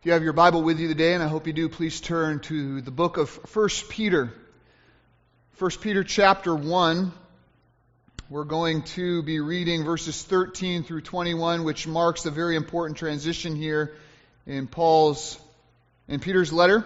If 0.00 0.06
you 0.06 0.12
have 0.12 0.22
your 0.22 0.32
Bible 0.32 0.62
with 0.62 0.78
you 0.78 0.86
today, 0.86 1.14
and 1.14 1.24
I 1.24 1.26
hope 1.26 1.48
you 1.48 1.52
do, 1.52 1.68
please 1.68 2.00
turn 2.00 2.38
to 2.42 2.80
the 2.80 2.92
book 2.92 3.16
of 3.16 3.30
1 3.52 3.68
Peter. 3.88 4.32
1 5.58 5.70
Peter 5.80 6.04
chapter 6.04 6.54
1. 6.54 7.10
We're 8.30 8.44
going 8.44 8.82
to 8.82 9.24
be 9.24 9.40
reading 9.40 9.84
verses 9.84 10.22
13 10.22 10.84
through 10.84 11.00
21, 11.00 11.64
which 11.64 11.88
marks 11.88 12.26
a 12.26 12.30
very 12.30 12.54
important 12.54 12.96
transition 12.96 13.56
here 13.56 13.92
in 14.46 14.68
Paul's, 14.68 15.36
in 16.06 16.20
Peter's 16.20 16.52
letter, 16.52 16.84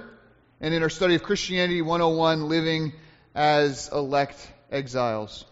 and 0.63 0.73
in 0.73 0.83
our 0.83 0.89
study 0.89 1.15
of 1.15 1.23
Christianity 1.23 1.83
101, 1.83 2.49
living 2.49 2.95
as 3.35 3.91
elect 3.93 4.39
exiles. 4.71 5.45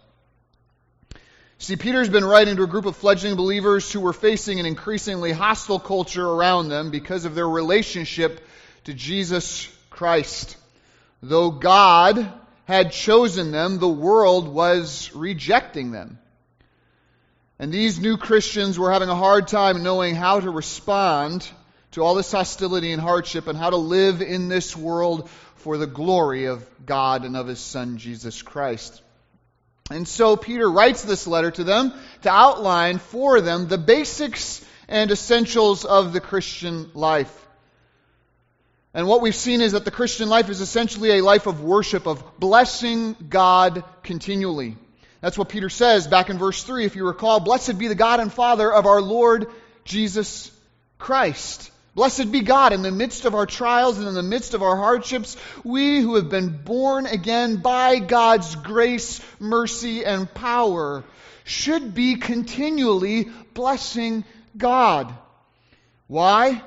See, 1.63 1.77
Peter's 1.77 2.09
been 2.09 2.25
writing 2.25 2.57
to 2.57 2.63
a 2.63 2.67
group 2.67 2.87
of 2.87 2.97
fledgling 2.97 3.37
believers 3.37 3.93
who 3.93 4.01
were 4.01 4.15
facing 4.15 4.59
an 4.61 4.65
increasingly 4.65 5.31
hostile 5.31 5.79
culture 5.79 6.27
around 6.27 6.71
them 6.71 6.91
because 6.91 7.27
of 7.27 7.35
their 7.35 7.47
relationship 7.47 8.41
to 8.85 8.95
Jesus 8.95 9.69
Christ. 9.91 10.57
Though 11.23 11.51
God 11.51 12.33
had 12.65 12.93
chosen 12.93 13.53
them, 13.53 13.79
the 13.79 13.87
world 13.87 14.49
was 14.49 15.15
rejecting 15.15 15.91
them. 15.91 16.19
And 17.59 17.71
these 17.71 18.01
new 18.01 18.17
Christians 18.17 18.79
were 18.79 18.91
having 18.91 19.11
a 19.11 19.15
hard 19.15 19.47
time 19.47 19.83
knowing 19.83 20.15
how 20.15 20.41
to 20.41 20.51
respond 20.51 21.47
to 21.91 22.01
all 22.01 22.15
this 22.15 22.33
hostility 22.33 22.91
and 22.91 23.03
hardship 23.03 23.49
and 23.49 23.59
how 23.59 23.69
to 23.69 23.77
live 23.77 24.23
in 24.23 24.49
this 24.49 24.75
world 24.75 25.29
for 25.57 25.77
the 25.77 25.87
glory 25.87 26.47
of 26.47 26.67
God 26.87 27.27
and 27.27 27.37
of 27.37 27.49
His 27.49 27.61
Son, 27.61 27.99
Jesus 27.99 28.41
Christ. 28.41 29.03
And 29.91 30.07
so 30.07 30.37
Peter 30.37 30.71
writes 30.71 31.03
this 31.03 31.27
letter 31.27 31.51
to 31.51 31.65
them 31.65 31.93
to 32.23 32.31
outline 32.31 32.99
for 32.99 33.41
them 33.41 33.67
the 33.67 33.79
basics 33.79 34.65
and 34.89 35.11
essentials 35.11 35.85
of 35.85 36.13
the 36.13 36.21
Christian 36.21 36.91
life. 36.95 37.37
And 38.95 39.07
what 39.07 39.21
we've 39.21 39.35
seen 39.35 39.61
is 39.61 39.73
that 39.73 39.85
the 39.85 39.91
Christian 39.91 40.29
life 40.29 40.49
is 40.49 40.61
essentially 40.61 41.19
a 41.19 41.25
life 41.25 41.47
of 41.47 41.63
worship, 41.63 42.07
of 42.07 42.39
blessing 42.39 43.17
God 43.29 43.85
continually. 44.03 44.77
That's 45.21 45.39
what 45.39 45.49
Peter 45.49 45.69
says 45.69 46.07
back 46.07 46.31
in 46.31 46.39
verse 46.39 46.63
3, 46.63 46.87
if 46.87 46.97
you 46.97 47.07
recall. 47.07 47.41
Blessed 47.41 47.79
be 47.79 47.89
the 47.89 47.95
God 47.95 48.21
and 48.21 48.33
Father 48.33 48.73
of 48.73 48.87
our 48.87 49.03
Lord 49.03 49.49
Jesus 49.85 50.51
Christ. 50.99 51.71
Blessed 51.95 52.31
be 52.31 52.41
God 52.41 52.73
in 52.73 52.83
the 52.83 52.93
midst 52.93 53.25
of 53.25 53.35
our 53.35 53.47
trials 53.47 53.99
and 53.99 54.07
in 54.07 54.15
the 54.15 54.23
midst 54.23 54.55
of 54.55 54.63
our 54.63 54.77
hardships. 54.77 55.37
We 55.65 56.01
who 56.01 56.15
have 56.15 56.29
been 56.29 56.57
born 56.57 57.07
again 57.07 57.57
by 57.57 57.99
God's 57.99 58.55
grace, 58.55 59.21
mercy, 59.41 60.05
and 60.05 60.33
power 60.33 61.03
should 61.45 61.95
be 61.95 62.15
continually 62.15 63.29
blessing 63.55 64.25
God. 64.57 65.13
Why? 66.07 66.63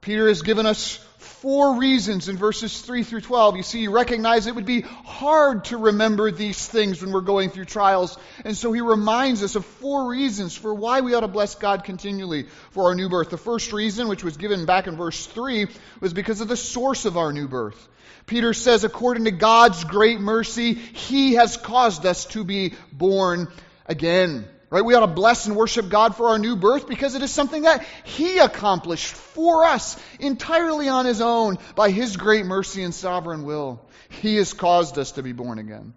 Peter 0.00 0.28
has 0.28 0.42
given 0.42 0.66
us 0.66 1.04
four 1.40 1.78
reasons 1.78 2.28
in 2.28 2.36
verses 2.36 2.80
3 2.82 3.02
through 3.02 3.22
12. 3.22 3.56
You 3.56 3.62
see, 3.62 3.80
you 3.80 3.90
recognize 3.90 4.46
it 4.46 4.54
would 4.54 4.66
be 4.66 4.82
hard 4.82 5.64
to 5.66 5.78
remember 5.78 6.30
these 6.30 6.66
things 6.66 7.02
when 7.02 7.12
we're 7.12 7.22
going 7.22 7.48
through 7.48 7.64
trials. 7.64 8.18
And 8.44 8.56
so 8.56 8.72
he 8.72 8.82
reminds 8.82 9.42
us 9.42 9.56
of 9.56 9.64
four 9.64 10.10
reasons 10.10 10.54
for 10.54 10.74
why 10.74 11.00
we 11.00 11.14
ought 11.14 11.20
to 11.20 11.28
bless 11.28 11.54
God 11.54 11.84
continually 11.84 12.46
for 12.72 12.84
our 12.84 12.94
new 12.94 13.08
birth. 13.08 13.30
The 13.30 13.38
first 13.38 13.72
reason, 13.72 14.08
which 14.08 14.22
was 14.22 14.36
given 14.36 14.66
back 14.66 14.86
in 14.86 14.96
verse 14.96 15.26
3, 15.26 15.66
was 16.00 16.12
because 16.12 16.42
of 16.42 16.48
the 16.48 16.56
source 16.56 17.06
of 17.06 17.16
our 17.16 17.32
new 17.32 17.48
birth. 17.48 17.88
Peter 18.26 18.52
says, 18.52 18.84
according 18.84 19.24
to 19.24 19.30
God's 19.30 19.82
great 19.84 20.20
mercy, 20.20 20.74
he 20.74 21.34
has 21.34 21.56
caused 21.56 22.04
us 22.04 22.26
to 22.26 22.44
be 22.44 22.74
born 22.92 23.48
again. 23.86 24.46
Right? 24.70 24.84
We 24.84 24.94
ought 24.94 25.00
to 25.00 25.08
bless 25.08 25.46
and 25.46 25.56
worship 25.56 25.88
God 25.88 26.14
for 26.14 26.28
our 26.28 26.38
new 26.38 26.54
birth 26.54 26.86
because 26.86 27.16
it 27.16 27.22
is 27.22 27.32
something 27.32 27.62
that 27.62 27.84
He 28.04 28.38
accomplished 28.38 29.12
for 29.12 29.64
us 29.64 30.00
entirely 30.20 30.88
on 30.88 31.06
His 31.06 31.20
own 31.20 31.58
by 31.74 31.90
His 31.90 32.16
great 32.16 32.46
mercy 32.46 32.84
and 32.84 32.94
sovereign 32.94 33.44
will. 33.44 33.80
He 34.08 34.36
has 34.36 34.52
caused 34.52 34.96
us 34.96 35.12
to 35.12 35.24
be 35.24 35.32
born 35.32 35.58
again. 35.58 35.92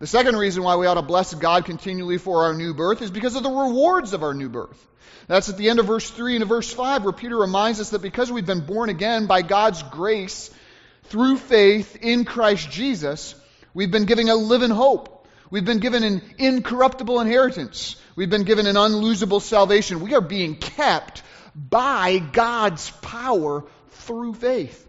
The 0.00 0.06
second 0.06 0.36
reason 0.36 0.64
why 0.64 0.76
we 0.76 0.86
ought 0.86 0.94
to 0.94 1.02
bless 1.02 1.32
God 1.34 1.64
continually 1.64 2.18
for 2.18 2.44
our 2.44 2.54
new 2.54 2.74
birth 2.74 3.02
is 3.02 3.10
because 3.10 3.36
of 3.36 3.44
the 3.44 3.50
rewards 3.50 4.12
of 4.12 4.22
our 4.22 4.34
new 4.34 4.48
birth. 4.48 4.84
That's 5.28 5.48
at 5.48 5.56
the 5.56 5.68
end 5.70 5.78
of 5.78 5.86
verse 5.86 6.08
3 6.08 6.36
and 6.36 6.46
verse 6.46 6.72
5 6.72 7.04
where 7.04 7.12
Peter 7.12 7.36
reminds 7.36 7.80
us 7.80 7.90
that 7.90 8.02
because 8.02 8.32
we've 8.32 8.46
been 8.46 8.66
born 8.66 8.90
again 8.90 9.26
by 9.26 9.42
God's 9.42 9.82
grace 9.84 10.50
through 11.04 11.36
faith 11.36 11.96
in 12.00 12.24
Christ 12.24 12.70
Jesus, 12.70 13.34
we've 13.74 13.90
been 13.90 14.06
given 14.06 14.28
a 14.28 14.34
living 14.34 14.70
hope. 14.70 15.17
We've 15.50 15.64
been 15.64 15.78
given 15.78 16.02
an 16.04 16.22
incorruptible 16.38 17.20
inheritance. 17.20 17.96
We've 18.16 18.30
been 18.30 18.44
given 18.44 18.66
an 18.66 18.76
unlosable 18.76 19.40
salvation. 19.40 20.00
We 20.00 20.14
are 20.14 20.20
being 20.20 20.56
kept 20.56 21.22
by 21.54 22.18
God's 22.18 22.90
power 23.02 23.64
through 23.90 24.34
faith. 24.34 24.86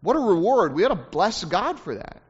What 0.00 0.16
a 0.16 0.20
reward. 0.20 0.74
We 0.74 0.84
ought 0.84 0.88
to 0.88 0.94
bless 0.94 1.42
God 1.44 1.80
for 1.80 1.94
that. 1.94 2.22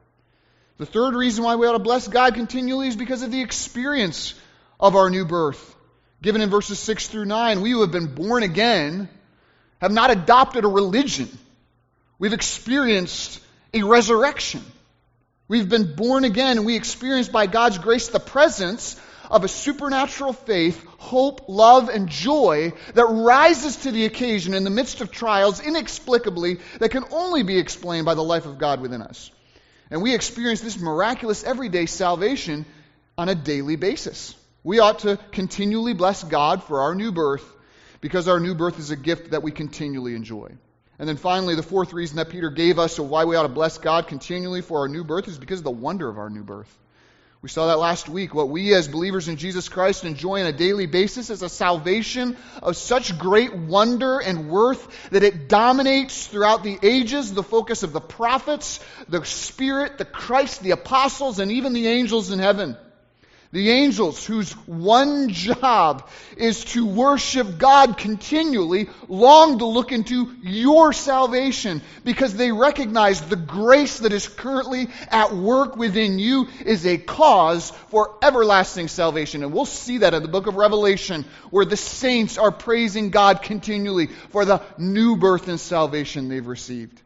The 0.77 0.85
third 0.85 1.13
reason 1.13 1.43
why 1.43 1.55
we 1.55 1.67
ought 1.67 1.73
to 1.73 1.79
bless 1.79 2.07
God 2.07 2.33
continually 2.33 2.87
is 2.87 2.95
because 2.95 3.21
of 3.21 3.31
the 3.31 3.41
experience 3.41 4.33
of 4.79 4.95
our 4.95 5.09
new 5.09 5.25
birth. 5.25 5.75
Given 6.21 6.41
in 6.41 6.49
verses 6.49 6.79
6 6.79 7.07
through 7.07 7.25
9, 7.25 7.61
we 7.61 7.71
who 7.71 7.81
have 7.81 7.91
been 7.91 8.13
born 8.13 8.43
again 8.43 9.07
have 9.79 9.91
not 9.91 10.11
adopted 10.11 10.65
a 10.65 10.67
religion. 10.67 11.29
We've 12.17 12.33
experienced 12.33 13.39
a 13.73 13.83
resurrection. 13.83 14.63
We've 15.47 15.69
been 15.69 15.95
born 15.95 16.23
again 16.23 16.57
and 16.57 16.65
we 16.65 16.75
experience 16.75 17.29
by 17.29 17.45
God's 17.45 17.77
grace 17.77 18.07
the 18.07 18.19
presence 18.19 18.99
of 19.29 19.43
a 19.43 19.47
supernatural 19.47 20.33
faith, 20.33 20.83
hope, 20.97 21.45
love, 21.47 21.89
and 21.89 22.09
joy 22.09 22.73
that 22.93 23.05
rises 23.05 23.77
to 23.77 23.91
the 23.91 24.05
occasion 24.05 24.53
in 24.53 24.63
the 24.63 24.69
midst 24.69 25.01
of 25.01 25.11
trials 25.11 25.59
inexplicably 25.59 26.59
that 26.79 26.89
can 26.89 27.05
only 27.11 27.43
be 27.43 27.57
explained 27.57 28.05
by 28.05 28.15
the 28.15 28.23
life 28.23 28.45
of 28.45 28.57
God 28.57 28.81
within 28.81 29.01
us. 29.01 29.31
And 29.91 30.01
we 30.01 30.15
experience 30.15 30.61
this 30.61 30.79
miraculous 30.79 31.43
everyday 31.43 31.85
salvation 31.85 32.65
on 33.17 33.29
a 33.29 33.35
daily 33.35 33.75
basis. 33.75 34.35
We 34.63 34.79
ought 34.79 34.99
to 34.99 35.19
continually 35.31 35.93
bless 35.93 36.23
God 36.23 36.63
for 36.63 36.81
our 36.81 36.95
new 36.95 37.11
birth 37.11 37.45
because 38.01 38.27
our 38.27 38.39
new 38.39 38.55
birth 38.55 38.79
is 38.79 38.89
a 38.89 38.95
gift 38.95 39.31
that 39.31 39.43
we 39.43 39.51
continually 39.51 40.15
enjoy. 40.15 40.51
And 40.97 41.09
then 41.09 41.17
finally, 41.17 41.55
the 41.55 41.63
fourth 41.63 41.93
reason 41.93 42.17
that 42.17 42.29
Peter 42.29 42.49
gave 42.49 42.79
us 42.79 42.99
of 42.99 43.09
why 43.09 43.25
we 43.25 43.35
ought 43.35 43.43
to 43.43 43.49
bless 43.49 43.77
God 43.77 44.07
continually 44.07 44.61
for 44.61 44.79
our 44.79 44.87
new 44.87 45.03
birth 45.03 45.27
is 45.27 45.37
because 45.37 45.59
of 45.59 45.65
the 45.65 45.71
wonder 45.71 46.07
of 46.07 46.17
our 46.17 46.29
new 46.29 46.43
birth. 46.43 46.73
We 47.41 47.49
saw 47.49 47.67
that 47.67 47.77
last 47.77 48.09
week. 48.09 48.33
What 48.33 48.49
we 48.49 48.73
as 48.73 48.87
believers 48.87 49.27
in 49.27 49.35
Jesus 49.35 49.69
Christ 49.69 50.03
enjoy 50.03 50.39
on 50.39 50.47
a 50.47 50.51
daily 50.51 50.87
basis 50.87 51.29
is 51.29 51.43
a 51.43 51.49
salvation 51.49 52.37
of 52.63 52.75
such 52.75 53.19
great 53.19 53.53
wonder 53.53 54.17
and 54.17 54.49
worth 54.49 55.09
that 55.11 55.21
it 55.21 55.47
dominates 55.47 56.25
throughout 56.25 56.63
the 56.63 56.79
ages 56.81 57.33
the 57.33 57.43
focus 57.43 57.83
of 57.83 57.93
the 57.93 58.01
prophets, 58.01 58.79
the 59.09 59.23
Spirit, 59.25 59.99
the 59.99 60.05
Christ, 60.05 60.63
the 60.63 60.71
apostles, 60.71 61.37
and 61.37 61.51
even 61.51 61.73
the 61.73 61.87
angels 61.87 62.31
in 62.31 62.39
heaven. 62.39 62.77
The 63.51 63.71
angels, 63.71 64.25
whose 64.25 64.51
one 64.67 65.29
job 65.29 66.09
is 66.35 66.65
to 66.65 66.85
worship 66.85 67.57
God 67.57 67.97
continually, 67.97 68.89
long 69.07 69.59
to 69.59 69.65
look 69.65 69.91
into 69.91 70.35
your 70.41 70.91
salvation 70.91 71.81
because 72.03 72.33
they 72.33 72.51
recognize 72.51 73.21
the 73.21 73.35
grace 73.35 73.99
that 73.99 74.11
is 74.11 74.27
currently 74.27 74.89
at 75.09 75.33
work 75.33 75.77
within 75.77 76.19
you 76.19 76.47
is 76.65 76.85
a 76.85 76.97
cause 76.97 77.71
for 77.89 78.17
everlasting 78.21 78.87
salvation. 78.87 79.43
And 79.43 79.53
we'll 79.53 79.65
see 79.65 79.99
that 79.99 80.13
in 80.13 80.21
the 80.21 80.27
book 80.27 80.47
of 80.47 80.55
Revelation 80.55 81.23
where 81.49 81.65
the 81.65 81.77
saints 81.77 82.37
are 82.37 82.51
praising 82.51 83.09
God 83.09 83.41
continually 83.41 84.07
for 84.31 84.43
the 84.43 84.61
new 84.77 85.15
birth 85.15 85.47
and 85.47 85.59
salvation 85.59 86.27
they've 86.27 86.45
received. 86.45 87.01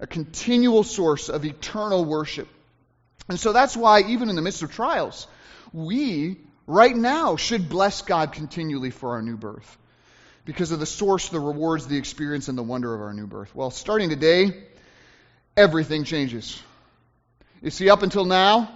A 0.00 0.06
continual 0.06 0.84
source 0.84 1.28
of 1.28 1.44
eternal 1.44 2.04
worship. 2.04 2.48
And 3.28 3.38
so 3.38 3.52
that's 3.52 3.76
why, 3.76 4.00
even 4.02 4.30
in 4.30 4.36
the 4.36 4.42
midst 4.42 4.62
of 4.62 4.72
trials, 4.72 5.26
we, 5.72 6.38
right 6.66 6.96
now, 6.96 7.36
should 7.36 7.68
bless 7.68 8.02
God 8.02 8.32
continually 8.32 8.90
for 8.90 9.12
our 9.12 9.22
new 9.22 9.36
birth 9.36 9.78
because 10.44 10.72
of 10.72 10.80
the 10.80 10.86
source, 10.86 11.28
the 11.28 11.40
rewards, 11.40 11.86
the 11.86 11.98
experience, 11.98 12.48
and 12.48 12.56
the 12.56 12.62
wonder 12.62 12.94
of 12.94 13.00
our 13.00 13.12
new 13.12 13.26
birth. 13.26 13.54
Well, 13.54 13.70
starting 13.70 14.08
today, 14.08 14.54
everything 15.56 16.04
changes. 16.04 16.60
You 17.60 17.70
see, 17.70 17.90
up 17.90 18.02
until 18.02 18.24
now, 18.24 18.70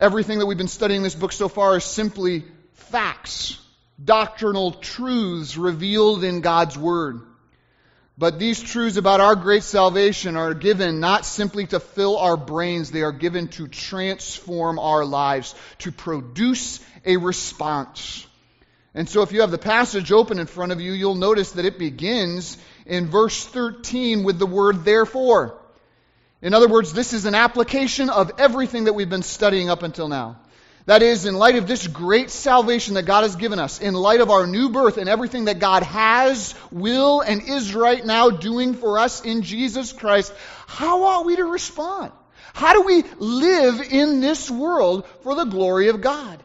everything 0.00 0.40
that 0.40 0.46
we've 0.46 0.58
been 0.58 0.68
studying 0.68 1.02
this 1.02 1.14
book 1.14 1.32
so 1.32 1.48
far 1.48 1.76
is 1.76 1.84
simply 1.84 2.44
facts, 2.72 3.58
doctrinal 4.02 4.72
truths 4.72 5.56
revealed 5.56 6.24
in 6.24 6.40
God's 6.40 6.76
Word. 6.76 7.22
But 8.18 8.40
these 8.40 8.60
truths 8.60 8.96
about 8.96 9.20
our 9.20 9.36
great 9.36 9.62
salvation 9.62 10.36
are 10.36 10.52
given 10.52 10.98
not 10.98 11.24
simply 11.24 11.66
to 11.68 11.78
fill 11.78 12.18
our 12.18 12.36
brains, 12.36 12.90
they 12.90 13.02
are 13.02 13.12
given 13.12 13.46
to 13.50 13.68
transform 13.68 14.80
our 14.80 15.04
lives, 15.04 15.54
to 15.78 15.92
produce 15.92 16.80
a 17.06 17.16
response. 17.16 18.26
And 18.92 19.08
so 19.08 19.22
if 19.22 19.30
you 19.30 19.42
have 19.42 19.52
the 19.52 19.58
passage 19.58 20.10
open 20.10 20.40
in 20.40 20.46
front 20.46 20.72
of 20.72 20.80
you, 20.80 20.92
you'll 20.92 21.14
notice 21.14 21.52
that 21.52 21.64
it 21.64 21.78
begins 21.78 22.58
in 22.86 23.06
verse 23.06 23.44
13 23.44 24.24
with 24.24 24.40
the 24.40 24.46
word 24.46 24.84
therefore. 24.84 25.56
In 26.42 26.54
other 26.54 26.66
words, 26.66 26.92
this 26.92 27.12
is 27.12 27.24
an 27.24 27.36
application 27.36 28.10
of 28.10 28.32
everything 28.38 28.84
that 28.84 28.94
we've 28.94 29.08
been 29.08 29.22
studying 29.22 29.70
up 29.70 29.84
until 29.84 30.08
now. 30.08 30.38
That 30.88 31.02
is, 31.02 31.26
in 31.26 31.34
light 31.34 31.56
of 31.56 31.66
this 31.66 31.86
great 31.86 32.30
salvation 32.30 32.94
that 32.94 33.02
God 33.02 33.20
has 33.20 33.36
given 33.36 33.58
us, 33.58 33.78
in 33.78 33.92
light 33.92 34.22
of 34.22 34.30
our 34.30 34.46
new 34.46 34.70
birth 34.70 34.96
and 34.96 35.06
everything 35.06 35.44
that 35.44 35.58
God 35.58 35.82
has, 35.82 36.54
will, 36.70 37.20
and 37.20 37.42
is 37.42 37.74
right 37.74 38.02
now 38.02 38.30
doing 38.30 38.72
for 38.72 38.98
us 38.98 39.20
in 39.20 39.42
Jesus 39.42 39.92
Christ, 39.92 40.32
how 40.66 41.02
ought 41.02 41.26
we 41.26 41.36
to 41.36 41.44
respond? 41.44 42.12
How 42.54 42.72
do 42.72 42.80
we 42.80 43.04
live 43.18 43.82
in 43.82 44.22
this 44.22 44.50
world 44.50 45.06
for 45.24 45.34
the 45.34 45.44
glory 45.44 45.88
of 45.88 46.00
God? 46.00 46.42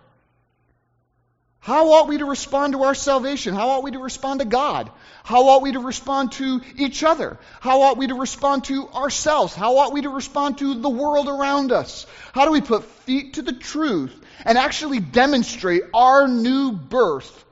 How 1.62 1.94
ought 1.94 2.10
we 2.10 2.18
to 2.18 2.26
respond 2.26 2.74
to 2.74 2.84
our 2.84 2.96
salvation? 2.96 3.54
How 3.54 3.70
ought 3.70 3.84
we 3.84 3.92
to 3.92 4.00
respond 4.00 4.42
to 4.42 4.46
God? 4.46 4.92
How 5.24 5.48
ought 5.48 5.62
we 5.62 5.72
to 5.72 5.80
respond 5.80 6.34
to 6.34 6.60
each 6.76 7.06
other? 7.06 7.40
How 7.62 7.84
ought 7.84 7.98
we 7.98 8.08
to 8.08 8.16
respond 8.16 8.66
to 8.66 8.90
ourselves? 8.90 9.56
How 9.56 9.78
ought 9.78 9.94
we 9.94 10.02
to 10.02 10.10
respond 10.10 10.58
to 10.58 10.74
the 10.74 10.90
world 10.90 11.30
around 11.30 11.72
us? 11.72 12.06
How 12.34 12.44
do 12.44 12.52
we 12.52 12.60
put 12.60 12.84
feet 12.84 13.36
to 13.36 13.42
the 13.42 13.54
truth 13.54 14.14
and 14.46 14.58
actually 14.58 15.00
demonstrate 15.00 15.84
our 15.94 16.28
new 16.28 16.72
birth 16.72 17.46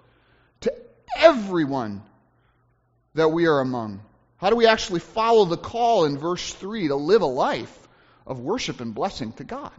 to 0.61 0.73
everyone 1.17 2.01
that 3.13 3.29
we 3.29 3.47
are 3.47 3.59
among? 3.59 4.01
How 4.37 4.49
do 4.49 4.55
we 4.55 4.65
actually 4.65 5.01
follow 5.01 5.45
the 5.45 5.57
call 5.57 6.05
in 6.05 6.17
verse 6.17 6.53
3 6.53 6.87
to 6.87 6.95
live 6.95 7.21
a 7.21 7.27
life 7.27 7.87
of 8.25 8.39
worship 8.39 8.81
and 8.81 8.95
blessing 8.95 9.33
to 9.33 9.43
God? 9.43 9.73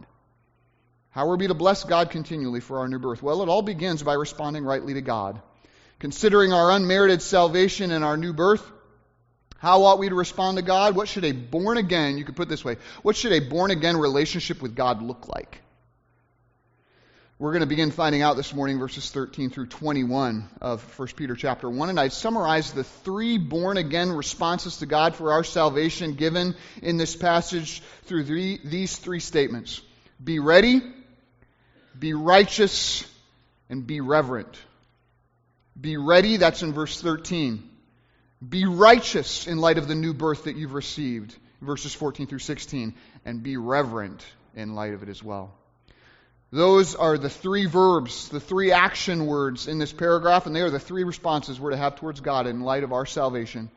How 1.09 1.29
are 1.29 1.37
we 1.37 1.47
to 1.47 1.53
bless 1.53 1.83
God 1.83 2.09
continually 2.09 2.59
for 2.59 2.79
our 2.79 2.87
new 2.87 2.97
birth? 2.97 3.21
Well, 3.21 3.43
it 3.43 3.49
all 3.49 3.61
begins 3.61 4.01
by 4.01 4.13
responding 4.13 4.63
rightly 4.63 4.95
to 4.95 5.01
God. 5.01 5.41
Considering 5.99 6.53
our 6.53 6.71
unmerited 6.71 7.21
salvation 7.21 7.91
and 7.91 8.03
our 8.03 8.17
new 8.17 8.33
birth, 8.33 8.65
how 9.57 9.83
ought 9.83 9.99
we 9.99 10.09
to 10.09 10.15
respond 10.15 10.57
to 10.57 10.63
God? 10.63 10.95
What 10.95 11.07
should 11.07 11.23
a 11.23 11.31
born 11.31 11.77
again, 11.77 12.17
you 12.17 12.25
could 12.25 12.35
put 12.35 12.49
this 12.49 12.65
way, 12.65 12.77
what 13.01 13.15
should 13.15 13.31
a 13.31 13.39
born 13.39 13.71
again 13.71 13.95
relationship 13.95 14.61
with 14.61 14.75
God 14.75 15.01
look 15.01 15.27
like? 15.27 15.61
We're 17.43 17.51
going 17.51 17.59
to 17.59 17.67
begin 17.67 17.91
finding 17.91 18.21
out 18.21 18.37
this 18.37 18.53
morning 18.53 18.79
verses 18.79 19.11
13 19.11 19.49
through 19.49 19.65
21 19.65 20.47
of 20.61 20.81
1 20.97 21.09
Peter 21.09 21.35
chapter 21.35 21.69
1 21.69 21.89
and 21.89 21.99
I 21.99 22.07
summarize 22.07 22.71
the 22.71 22.85
three 22.85 23.37
born 23.37 23.75
again 23.75 24.13
responses 24.13 24.77
to 24.77 24.85
God 24.85 25.13
for 25.13 25.33
our 25.33 25.43
salvation 25.43 26.13
given 26.13 26.55
in 26.81 26.95
this 26.95 27.17
passage 27.17 27.83
through 28.05 28.23
these 28.23 28.95
three 28.95 29.19
statements. 29.19 29.81
Be 30.23 30.39
ready, 30.39 30.81
be 31.99 32.13
righteous 32.13 33.05
and 33.69 33.85
be 33.85 33.99
reverent. 33.99 34.57
Be 35.77 35.97
ready, 35.97 36.37
that's 36.37 36.63
in 36.63 36.71
verse 36.71 37.01
13. 37.01 37.69
Be 38.47 38.63
righteous 38.63 39.47
in 39.47 39.57
light 39.57 39.77
of 39.77 39.89
the 39.89 39.95
new 39.95 40.13
birth 40.13 40.45
that 40.45 40.55
you've 40.55 40.73
received, 40.73 41.35
verses 41.61 41.93
14 41.93 42.25
through 42.25 42.39
16. 42.39 42.93
And 43.25 43.43
be 43.43 43.57
reverent 43.57 44.25
in 44.55 44.75
light 44.75 44.93
of 44.93 45.03
it 45.03 45.09
as 45.09 45.21
well. 45.21 45.53
Those 46.53 46.93
are 46.93 47.17
the 47.17 47.31
three 47.31 47.65
verbs, 47.65 48.29
the 48.29 48.39
three 48.39 48.71
action 48.71 49.25
words 49.25 49.67
in 49.67 49.79
this 49.79 49.91
paragraph, 49.91 50.45
and 50.45 50.55
they 50.55 50.61
are 50.61 50.69
the 50.69 50.77
three 50.77 51.03
responses 51.03 51.59
we're 51.59 51.71
to 51.71 51.77
have 51.77 51.95
towards 51.95 52.21
God 52.21 52.45
in 52.45 52.61
light 52.61 52.83
of 52.83 52.93
our 52.93 53.07
salvation 53.07 53.71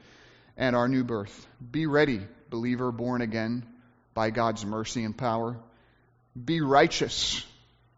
and 0.58 0.76
our 0.76 0.87
new 0.87 1.02
birth. 1.02 1.46
Be 1.70 1.87
ready, 1.87 2.20
believer 2.50 2.93
born 2.93 3.23
again 3.23 3.64
by 4.12 4.28
God's 4.28 4.67
mercy 4.67 5.05
and 5.05 5.17
power. 5.17 5.56
Be 6.44 6.61
righteous, 6.61 7.43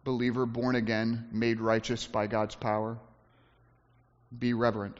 believer 0.04 0.46
born 0.46 0.76
again, 0.76 1.26
made 1.32 1.58
righteous 1.58 2.06
by 2.06 2.28
God's 2.28 2.54
power. 2.54 2.98
Be 4.38 4.54
reverent. 4.54 4.96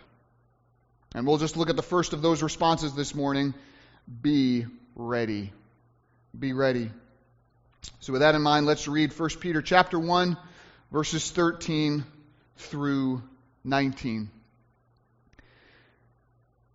And 1.15 1.25
we'll 1.25 1.39
just 1.39 1.57
look 1.57 1.71
at 1.71 1.77
the 1.77 1.83
first 1.83 2.13
of 2.13 2.21
those 2.21 2.43
responses 2.43 2.97
this 2.97 3.15
morning. 3.15 3.55
Be 4.23 4.67
ready. 4.97 5.53
Be 6.37 6.53
ready. 6.53 6.91
So 8.01 8.13
with 8.13 8.23
that 8.23 8.35
in 8.35 8.43
mind, 8.43 8.67
let's 8.67 8.89
read 8.89 9.13
1 9.13 9.29
Peter 9.41 9.63
chapter 9.63 9.99
1 9.99 10.37
verses 10.91 11.31
13 11.31 12.05
through 12.57 13.23
19. 13.65 14.31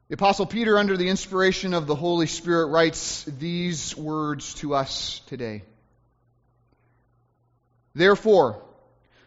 The 0.09 0.13
apostle 0.13 0.45
Peter 0.45 0.77
under 0.77 0.95
the 0.95 1.09
inspiration 1.09 1.73
of 1.73 1.87
the 1.87 1.95
Holy 1.95 2.27
Spirit 2.27 2.67
writes 2.67 3.23
these 3.23 3.97
words 3.97 4.53
to 4.55 4.75
us 4.75 5.21
today. 5.27 5.63
Therefore, 7.95 8.61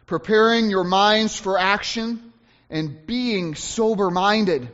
preparing 0.05 0.69
your 0.69 0.83
minds 0.83 1.37
for 1.37 1.57
action 1.57 2.31
and 2.69 3.05
being 3.05 3.55
sober 3.55 4.09
minded, 4.09 4.69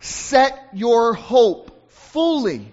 set 0.00 0.70
your 0.72 1.14
hope 1.14 1.90
fully 1.90 2.72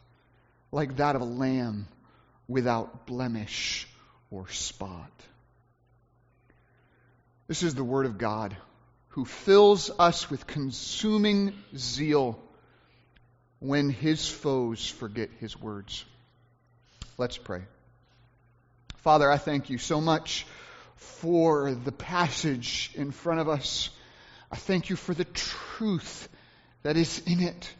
like 0.71 0.97
that 0.97 1.15
of 1.15 1.21
a 1.21 1.25
lamb 1.25 1.87
without 2.47 3.05
blemish 3.05 3.87
or 4.29 4.47
spot. 4.49 5.11
This 7.47 7.63
is 7.63 7.75
the 7.75 7.83
Word 7.83 8.05
of 8.05 8.17
God 8.17 8.55
who 9.09 9.25
fills 9.25 9.91
us 9.99 10.29
with 10.29 10.47
consuming 10.47 11.53
zeal 11.75 12.39
when 13.59 13.89
his 13.89 14.27
foes 14.27 14.87
forget 14.87 15.29
his 15.39 15.59
words. 15.59 16.05
Let's 17.17 17.37
pray. 17.37 17.61
Father, 18.97 19.29
I 19.29 19.37
thank 19.37 19.69
you 19.69 19.77
so 19.77 19.99
much 19.99 20.45
for 20.95 21.73
the 21.73 21.91
passage 21.91 22.91
in 22.95 23.11
front 23.11 23.41
of 23.41 23.49
us. 23.49 23.89
I 24.51 24.55
thank 24.55 24.89
you 24.89 24.95
for 24.95 25.13
the 25.13 25.25
truth 25.25 26.29
that 26.83 26.97
is 26.97 27.21
in 27.25 27.41
it. 27.41 27.73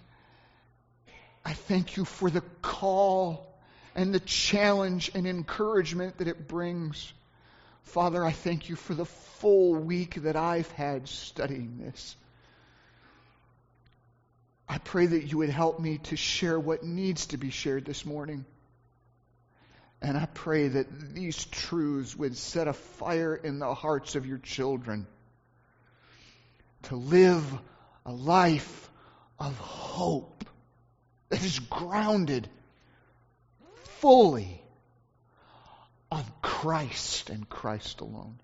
I 1.44 1.54
thank 1.54 1.98
you 1.98 2.06
for 2.06 2.30
the 2.30 2.42
call 2.62 3.48
and 3.96 4.14
the 4.14 4.20
challenge 4.20 5.12
and 5.16 5.28
encouragement 5.28 6.18
that 6.20 6.28
it 6.28 6.48
brings. 6.48 7.12
Father, 7.84 8.24
I 8.24 8.32
thank 8.32 8.70
you 8.70 8.76
for 8.76 8.94
the 8.94 9.06
full 9.06 9.76
week 9.76 10.16
that 10.24 10.36
I've 10.36 10.72
had 10.74 11.08
studying 11.08 11.80
this. 11.80 12.16
I 14.70 14.78
pray 14.78 15.06
that 15.06 15.24
you 15.24 15.40
would 15.40 15.50
help 15.50 15.80
me 15.80 15.98
to 16.06 16.16
share 16.16 16.60
what 16.60 16.84
needs 16.84 17.26
to 17.28 17.38
be 17.38 17.50
shared 17.50 17.86
this 17.86 18.06
morning. 18.06 18.46
And 20.02 20.18
I 20.18 20.26
pray 20.26 20.70
that 20.70 21.14
these 21.14 21.44
truths 21.46 22.16
would 22.16 22.38
set 22.38 22.68
a 22.68 22.74
fire 22.74 23.36
in 23.36 23.60
the 23.60 23.74
hearts 23.74 24.16
of 24.16 24.26
your 24.26 24.38
children 24.38 25.06
to 26.84 26.96
live 26.96 27.44
a 28.06 28.12
life 28.12 28.90
of 29.40 29.58
hope 29.58 30.41
that 31.32 31.44
is 31.44 31.60
grounded 31.60 32.48
fully 34.00 34.62
on 36.12 36.24
Christ 36.42 37.30
and 37.30 37.50
Christ 37.50 38.02
alone. 38.02 38.38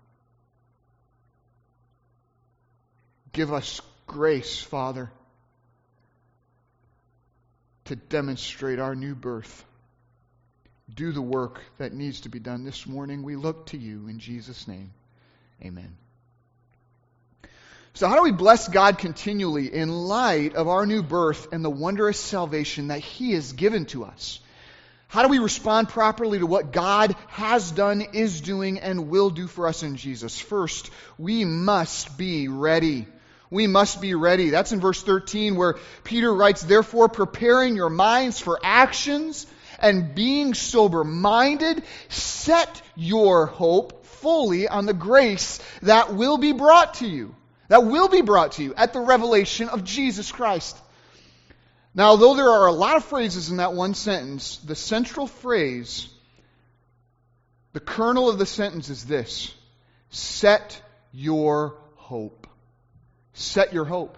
Give 3.32 3.52
us 3.52 3.80
grace, 4.06 4.60
Father, 4.60 5.10
to 7.84 7.96
demonstrate 7.96 8.80
our 8.80 8.94
new 8.94 9.14
birth 9.14 9.64
do 10.94 11.12
the 11.12 11.22
work 11.22 11.60
that 11.78 11.92
needs 11.92 12.22
to 12.22 12.28
be 12.28 12.38
done 12.38 12.64
this 12.64 12.86
morning. 12.86 13.22
We 13.22 13.36
look 13.36 13.66
to 13.66 13.78
you 13.78 14.08
in 14.08 14.18
Jesus' 14.18 14.66
name. 14.66 14.92
Amen. 15.62 15.96
So, 17.94 18.06
how 18.06 18.16
do 18.16 18.22
we 18.22 18.32
bless 18.32 18.68
God 18.68 18.98
continually 18.98 19.72
in 19.72 19.88
light 19.88 20.54
of 20.54 20.68
our 20.68 20.86
new 20.86 21.02
birth 21.02 21.52
and 21.52 21.64
the 21.64 21.70
wondrous 21.70 22.20
salvation 22.20 22.88
that 22.88 23.00
He 23.00 23.32
has 23.32 23.52
given 23.52 23.86
to 23.86 24.04
us? 24.04 24.40
How 25.08 25.22
do 25.22 25.28
we 25.28 25.38
respond 25.38 25.88
properly 25.88 26.38
to 26.38 26.46
what 26.46 26.70
God 26.70 27.16
has 27.28 27.70
done, 27.70 28.02
is 28.12 28.42
doing, 28.42 28.78
and 28.78 29.08
will 29.08 29.30
do 29.30 29.46
for 29.46 29.66
us 29.66 29.82
in 29.82 29.96
Jesus? 29.96 30.38
First, 30.38 30.90
we 31.16 31.46
must 31.46 32.18
be 32.18 32.48
ready. 32.48 33.06
We 33.50 33.66
must 33.66 34.02
be 34.02 34.14
ready. 34.14 34.50
That's 34.50 34.72
in 34.72 34.80
verse 34.80 35.02
13 35.02 35.56
where 35.56 35.76
Peter 36.04 36.32
writes, 36.32 36.62
Therefore, 36.62 37.08
preparing 37.08 37.74
your 37.74 37.88
minds 37.88 38.38
for 38.38 38.60
actions 38.62 39.46
and 39.78 40.14
being 40.14 40.52
sober 40.52 41.04
minded, 41.04 41.82
set 42.10 42.82
your 42.94 43.46
hope 43.46 44.04
fully 44.04 44.68
on 44.68 44.84
the 44.84 44.92
grace 44.92 45.58
that 45.82 46.14
will 46.14 46.36
be 46.36 46.52
brought 46.52 46.94
to 46.94 47.08
you. 47.08 47.34
That 47.68 47.84
will 47.84 48.08
be 48.08 48.22
brought 48.22 48.52
to 48.52 48.62
you 48.62 48.74
at 48.74 48.92
the 48.92 49.00
revelation 49.00 49.68
of 49.68 49.84
Jesus 49.84 50.32
Christ. 50.32 50.76
Now, 51.94 52.16
though 52.16 52.34
there 52.34 52.48
are 52.48 52.66
a 52.66 52.72
lot 52.72 52.96
of 52.96 53.04
phrases 53.04 53.50
in 53.50 53.58
that 53.58 53.72
one 53.72 53.94
sentence, 53.94 54.58
the 54.58 54.74
central 54.74 55.26
phrase, 55.26 56.08
the 57.72 57.80
kernel 57.80 58.28
of 58.28 58.38
the 58.38 58.46
sentence 58.46 58.88
is 58.88 59.04
this 59.04 59.54
set 60.10 60.80
your 61.12 61.74
hope. 61.96 62.46
Set 63.34 63.72
your 63.72 63.84
hope. 63.84 64.16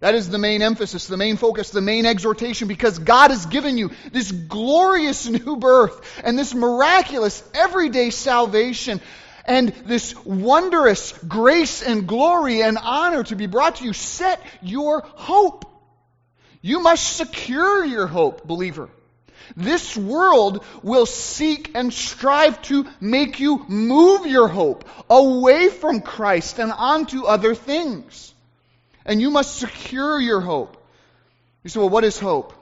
That 0.00 0.14
is 0.16 0.28
the 0.28 0.38
main 0.38 0.62
emphasis, 0.62 1.06
the 1.06 1.16
main 1.16 1.36
focus, 1.36 1.70
the 1.70 1.80
main 1.80 2.06
exhortation, 2.06 2.66
because 2.66 2.98
God 2.98 3.30
has 3.30 3.46
given 3.46 3.78
you 3.78 3.92
this 4.10 4.32
glorious 4.32 5.28
new 5.44 5.56
birth 5.56 6.20
and 6.24 6.36
this 6.36 6.54
miraculous 6.54 7.42
everyday 7.54 8.10
salvation 8.10 9.00
and 9.44 9.68
this 9.86 10.14
wondrous 10.24 11.12
grace 11.26 11.82
and 11.82 12.06
glory 12.06 12.62
and 12.62 12.78
honor 12.80 13.24
to 13.24 13.36
be 13.36 13.46
brought 13.46 13.76
to 13.76 13.84
you. 13.84 13.92
Set 13.92 14.40
your 14.62 15.00
hope. 15.00 15.64
You 16.60 16.80
must 16.80 17.16
secure 17.16 17.84
your 17.84 18.06
hope, 18.06 18.46
believer. 18.46 18.88
This 19.56 19.96
world 19.96 20.64
will 20.82 21.06
seek 21.06 21.72
and 21.74 21.92
strive 21.92 22.62
to 22.62 22.86
make 23.00 23.40
you 23.40 23.64
move 23.68 24.26
your 24.26 24.48
hope 24.48 24.88
away 25.10 25.68
from 25.68 26.00
Christ 26.00 26.58
and 26.58 26.72
onto 26.72 27.24
other 27.24 27.54
things. 27.54 28.32
And 29.04 29.20
you 29.20 29.30
must 29.30 29.56
secure 29.56 30.20
your 30.20 30.40
hope. 30.40 30.76
You 31.64 31.70
say, 31.70 31.80
well, 31.80 31.88
what 31.88 32.04
is 32.04 32.18
hope? 32.18 32.54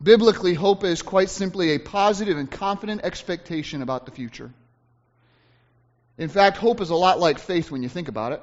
Biblically, 0.00 0.54
hope 0.54 0.84
is 0.84 1.02
quite 1.02 1.28
simply 1.28 1.72
a 1.72 1.78
positive 1.78 2.38
and 2.38 2.48
confident 2.48 3.00
expectation 3.02 3.82
about 3.82 4.06
the 4.06 4.12
future. 4.12 4.52
In 6.18 6.28
fact, 6.28 6.56
hope 6.56 6.80
is 6.80 6.90
a 6.90 6.96
lot 6.96 7.20
like 7.20 7.38
faith 7.38 7.70
when 7.70 7.82
you 7.82 7.88
think 7.88 8.08
about 8.08 8.32
it. 8.32 8.42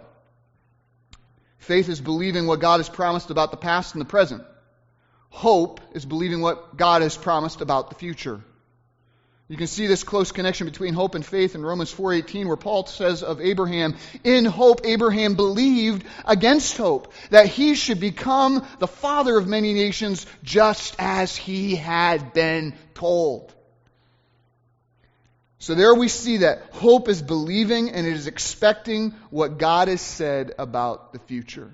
Faith 1.57 1.89
is 1.89 1.99
believing 1.99 2.47
what 2.47 2.61
God 2.61 2.77
has 2.77 2.89
promised 2.89 3.29
about 3.31 3.51
the 3.51 3.57
past 3.57 3.95
and 3.95 4.01
the 4.01 4.05
present. 4.05 4.43
Hope 5.29 5.81
is 5.93 6.05
believing 6.05 6.39
what 6.39 6.77
God 6.77 7.01
has 7.01 7.17
promised 7.17 7.59
about 7.59 7.89
the 7.89 7.95
future. 7.95 8.39
You 9.47 9.57
can 9.57 9.67
see 9.67 9.85
this 9.85 10.03
close 10.03 10.31
connection 10.31 10.65
between 10.65 10.93
hope 10.93 11.13
and 11.13 11.25
faith 11.25 11.53
in 11.53 11.63
Romans 11.63 11.91
4:18 11.91 12.47
where 12.47 12.57
Paul 12.57 12.85
says 12.85 13.21
of 13.21 13.41
Abraham, 13.41 13.95
"In 14.23 14.45
hope 14.45 14.81
Abraham 14.85 15.35
believed 15.35 16.05
against 16.25 16.77
hope 16.77 17.13
that 17.29 17.47
he 17.47 17.75
should 17.75 17.99
become 17.99 18.65
the 18.79 18.87
father 18.87 19.37
of 19.37 19.47
many 19.47 19.73
nations 19.73 20.25
just 20.43 20.95
as 20.97 21.35
he 21.35 21.75
had 21.75 22.33
been 22.33 22.73
told." 22.95 23.53
So 25.65 25.73
there 25.73 25.95
we 25.95 26.09
see 26.09 26.37
that 26.37 26.61
hope 26.73 27.09
is 27.09 27.23
believing 27.23 27.89
and 27.89 28.05
it 28.05 28.13
is 28.13 28.27
expecting 28.27 29.15
what 29.31 29.57
God 29.57 29.87
has 29.87 29.99
said 29.99 30.53
about 30.59 31.11
the 31.11 31.17
future 31.17 31.71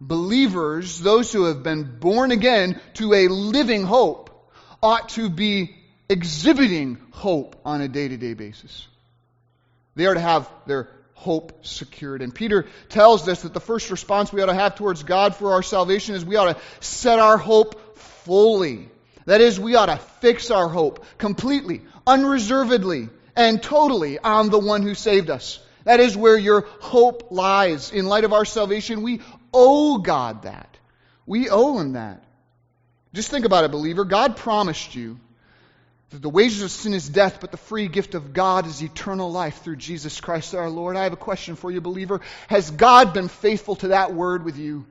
believers, 0.00 0.98
those 1.00 1.30
who 1.30 1.44
have 1.44 1.62
been 1.62 1.98
born 1.98 2.30
again 2.30 2.80
to 2.94 3.12
a 3.12 3.28
living 3.28 3.84
hope, 3.84 4.50
ought 4.82 5.10
to 5.10 5.28
be 5.28 5.76
exhibiting 6.08 6.96
hope 7.10 7.60
on 7.66 7.82
a 7.82 7.88
day 7.88 8.08
to 8.08 8.16
day 8.16 8.32
basis. 8.32 8.88
They 9.94 10.06
are 10.06 10.14
to 10.14 10.20
have 10.20 10.50
their 10.64 10.88
hope 11.12 11.66
secured. 11.66 12.22
And 12.22 12.34
Peter 12.34 12.64
tells 12.88 13.28
us 13.28 13.42
that 13.42 13.52
the 13.52 13.60
first 13.60 13.90
response 13.90 14.32
we 14.32 14.40
ought 14.40 14.46
to 14.46 14.54
have 14.54 14.74
towards 14.74 15.02
God 15.02 15.36
for 15.36 15.52
our 15.52 15.62
salvation 15.62 16.14
is 16.14 16.24
we 16.24 16.36
ought 16.36 16.56
to 16.56 16.62
set 16.80 17.18
our 17.18 17.36
hope 17.36 17.98
fully. 17.98 18.88
That 19.26 19.40
is, 19.40 19.60
we 19.60 19.74
ought 19.74 19.86
to 19.86 19.98
fix 20.20 20.50
our 20.50 20.68
hope 20.68 21.04
completely, 21.18 21.82
unreservedly, 22.06 23.08
and 23.34 23.62
totally 23.62 24.18
on 24.18 24.48
the 24.48 24.58
one 24.58 24.82
who 24.82 24.94
saved 24.94 25.30
us. 25.30 25.60
That 25.84 26.00
is 26.00 26.16
where 26.16 26.38
your 26.38 26.62
hope 26.80 27.30
lies. 27.30 27.92
In 27.92 28.06
light 28.06 28.24
of 28.24 28.32
our 28.32 28.44
salvation, 28.44 29.02
we 29.02 29.20
owe 29.52 29.98
God 29.98 30.42
that. 30.42 30.76
We 31.26 31.50
owe 31.50 31.78
Him 31.78 31.92
that. 31.92 32.24
Just 33.12 33.30
think 33.30 33.44
about 33.44 33.64
it, 33.64 33.70
believer. 33.70 34.04
God 34.04 34.36
promised 34.36 34.94
you 34.94 35.18
that 36.10 36.22
the 36.22 36.28
wages 36.28 36.62
of 36.62 36.70
sin 36.70 36.94
is 36.94 37.08
death, 37.08 37.38
but 37.40 37.50
the 37.50 37.56
free 37.56 37.88
gift 37.88 38.14
of 38.14 38.32
God 38.32 38.66
is 38.66 38.82
eternal 38.82 39.30
life 39.30 39.62
through 39.62 39.76
Jesus 39.76 40.20
Christ 40.20 40.54
our 40.54 40.70
Lord. 40.70 40.96
I 40.96 41.04
have 41.04 41.12
a 41.12 41.16
question 41.16 41.56
for 41.56 41.70
you, 41.70 41.80
believer. 41.80 42.20
Has 42.48 42.70
God 42.70 43.12
been 43.12 43.28
faithful 43.28 43.76
to 43.76 43.88
that 43.88 44.14
word 44.14 44.44
with 44.44 44.56
you? 44.56 44.86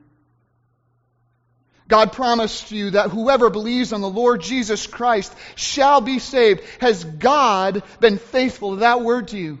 God 1.88 2.12
promised 2.12 2.72
you 2.72 2.90
that 2.90 3.10
whoever 3.10 3.48
believes 3.48 3.92
on 3.92 4.00
the 4.00 4.10
Lord 4.10 4.40
Jesus 4.40 4.86
Christ 4.86 5.32
shall 5.54 6.00
be 6.00 6.18
saved. 6.18 6.62
Has 6.80 7.04
God 7.04 7.82
been 8.00 8.18
faithful 8.18 8.70
to 8.70 8.76
that 8.80 9.02
word 9.02 9.28
to 9.28 9.38
you? 9.38 9.60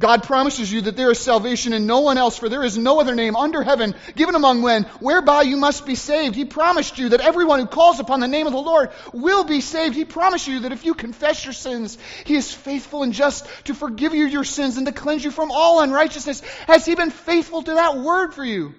God 0.00 0.22
promises 0.22 0.72
you 0.72 0.80
that 0.82 0.96
there 0.96 1.10
is 1.10 1.18
salvation 1.18 1.74
in 1.74 1.86
no 1.86 2.00
one 2.00 2.16
else, 2.16 2.38
for 2.38 2.48
there 2.48 2.64
is 2.64 2.78
no 2.78 3.00
other 3.00 3.14
name 3.14 3.36
under 3.36 3.62
heaven 3.62 3.94
given 4.16 4.34
among 4.34 4.62
men 4.62 4.84
whereby 5.00 5.42
you 5.42 5.58
must 5.58 5.84
be 5.84 5.94
saved. 5.94 6.34
He 6.34 6.46
promised 6.46 6.96
you 6.98 7.10
that 7.10 7.20
everyone 7.20 7.60
who 7.60 7.66
calls 7.66 8.00
upon 8.00 8.20
the 8.20 8.26
name 8.26 8.46
of 8.46 8.54
the 8.54 8.58
Lord 8.58 8.90
will 9.12 9.44
be 9.44 9.60
saved. 9.60 9.94
He 9.94 10.06
promised 10.06 10.48
you 10.48 10.60
that 10.60 10.72
if 10.72 10.86
you 10.86 10.94
confess 10.94 11.44
your 11.44 11.52
sins, 11.52 11.98
He 12.24 12.34
is 12.34 12.50
faithful 12.50 13.02
and 13.02 13.12
just 13.12 13.46
to 13.64 13.74
forgive 13.74 14.14
you 14.14 14.24
your 14.24 14.44
sins 14.44 14.78
and 14.78 14.86
to 14.86 14.92
cleanse 14.92 15.22
you 15.22 15.30
from 15.30 15.50
all 15.50 15.82
unrighteousness. 15.82 16.40
Has 16.66 16.86
He 16.86 16.94
been 16.94 17.10
faithful 17.10 17.62
to 17.62 17.74
that 17.74 17.98
word 17.98 18.32
for 18.32 18.44
you? 18.44 18.74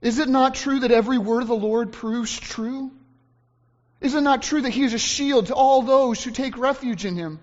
Is 0.00 0.18
it 0.18 0.28
not 0.28 0.54
true 0.54 0.80
that 0.80 0.92
every 0.92 1.18
word 1.18 1.42
of 1.42 1.48
the 1.48 1.56
Lord 1.56 1.92
proves 1.92 2.38
true? 2.38 2.90
Is 4.00 4.14
it 4.14 4.20
not 4.20 4.42
true 4.42 4.60
that 4.62 4.70
He 4.70 4.84
is 4.84 4.94
a 4.94 4.98
shield 4.98 5.46
to 5.46 5.54
all 5.54 5.82
those 5.82 6.22
who 6.22 6.30
take 6.30 6.56
refuge 6.56 7.04
in 7.04 7.16
Him? 7.16 7.40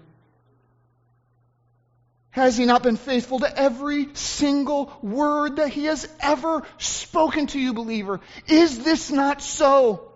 Has 2.35 2.57
he 2.57 2.65
not 2.65 2.83
been 2.83 2.97
faithful 2.97 3.39
to 3.39 3.57
every 3.57 4.09
single 4.13 4.91
word 5.01 5.55
that 5.55 5.69
he 5.69 5.85
has 5.85 6.05
ever 6.19 6.63
spoken 6.77 7.47
to 7.47 7.57
you, 7.57 7.74
believer? 7.74 8.19
Is 8.50 8.83
this 8.83 9.09
not 9.09 9.41
so? 9.41 10.12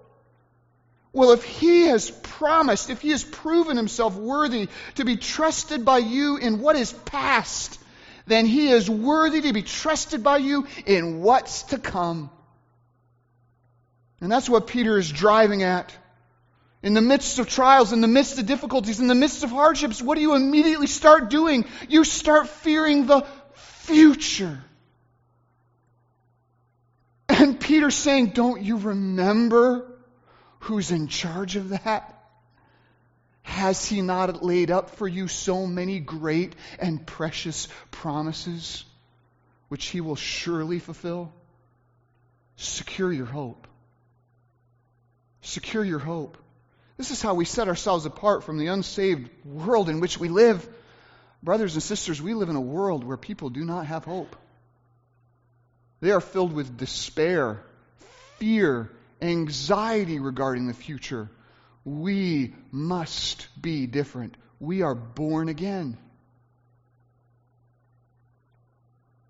Well, 1.14 1.32
if 1.32 1.46
he 1.46 1.84
has 1.84 2.12
promised, 2.12 2.90
if 2.90 3.00
he 3.00 3.12
has 3.12 3.24
proven 3.24 3.78
himself 3.78 4.18
worthy 4.18 4.68
to 4.96 5.06
be 5.06 5.16
trusted 5.16 5.86
by 5.86 6.00
you 6.00 6.36
in 6.36 6.60
what 6.60 6.76
is 6.76 6.92
past, 6.92 7.80
then 8.30 8.46
he 8.46 8.70
is 8.70 8.90
worthy 8.90 9.42
to 9.42 9.54
be 9.54 9.64
trusted 9.64 10.24
by 10.24 10.38
you 10.38 10.68
in 10.86 11.22
what's 11.22 11.64
to 11.64 11.78
come. 11.78 12.30
And 14.22 14.32
that's 14.32 14.50
what 14.50 14.68
Peter 14.68 14.98
is 14.98 15.12
driving 15.12 15.64
at. 15.64 15.96
In 16.82 16.94
the 16.94 17.02
midst 17.02 17.40
of 17.40 17.50
trials, 17.50 17.92
in 17.92 18.00
the 18.00 18.08
midst 18.08 18.40
of 18.40 18.46
difficulties, 18.46 19.00
in 19.00 19.08
the 19.08 19.16
midst 19.16 19.44
of 19.44 19.50
hardships, 19.50 20.02
what 20.02 20.16
do 20.16 20.22
you 20.22 20.36
immediately 20.36 20.88
start 20.88 21.30
doing? 21.30 21.66
You 21.90 22.06
start 22.06 22.48
fearing 22.48 23.06
the 23.06 23.26
future. 23.54 24.64
And 27.28 27.60
Peter's 27.60 27.96
saying, 27.96 28.28
Don't 28.28 28.62
you 28.62 28.78
remember 28.78 29.92
who's 30.60 30.92
in 30.92 31.08
charge 31.08 31.56
of 31.56 31.70
that? 31.70 32.19
Has 33.50 33.84
he 33.84 34.02
not 34.02 34.44
laid 34.44 34.70
up 34.70 34.92
for 34.92 35.08
you 35.08 35.28
so 35.28 35.66
many 35.66 36.00
great 36.00 36.54
and 36.78 37.06
precious 37.06 37.68
promises, 37.90 38.86
which 39.70 39.88
he 39.88 40.02
will 40.02 40.16
surely 40.16 40.78
fulfill? 40.78 41.34
Secure 42.58 43.12
your 43.12 43.26
hope. 43.26 43.68
Secure 45.42 45.84
your 45.84 46.00
hope. 46.00 46.38
This 46.98 47.10
is 47.10 47.24
how 47.24 47.34
we 47.34 47.44
set 47.44 47.68
ourselves 47.68 48.06
apart 48.06 48.44
from 48.44 48.60
the 48.60 48.68
unsaved 48.68 49.30
world 49.44 49.90
in 49.90 50.00
which 50.00 50.20
we 50.20 50.30
live. 50.30 50.66
Brothers 51.42 51.74
and 51.74 51.82
sisters, 51.82 52.22
we 52.22 52.36
live 52.36 52.50
in 52.50 52.56
a 52.56 52.62
world 52.62 53.04
where 53.04 53.18
people 53.18 53.50
do 53.50 53.66
not 53.66 53.88
have 53.88 54.06
hope. 54.06 54.36
They 56.02 56.12
are 56.12 56.22
filled 56.22 56.54
with 56.54 56.78
despair, 56.78 57.64
fear, 58.38 58.92
anxiety 59.22 60.20
regarding 60.20 60.68
the 60.68 60.74
future. 60.74 61.30
We 61.86 62.54
must 62.72 63.48
be 63.60 63.88
different. 63.88 64.36
We 64.60 64.82
are 64.82 64.96
born 64.96 65.50
again. 65.50 65.98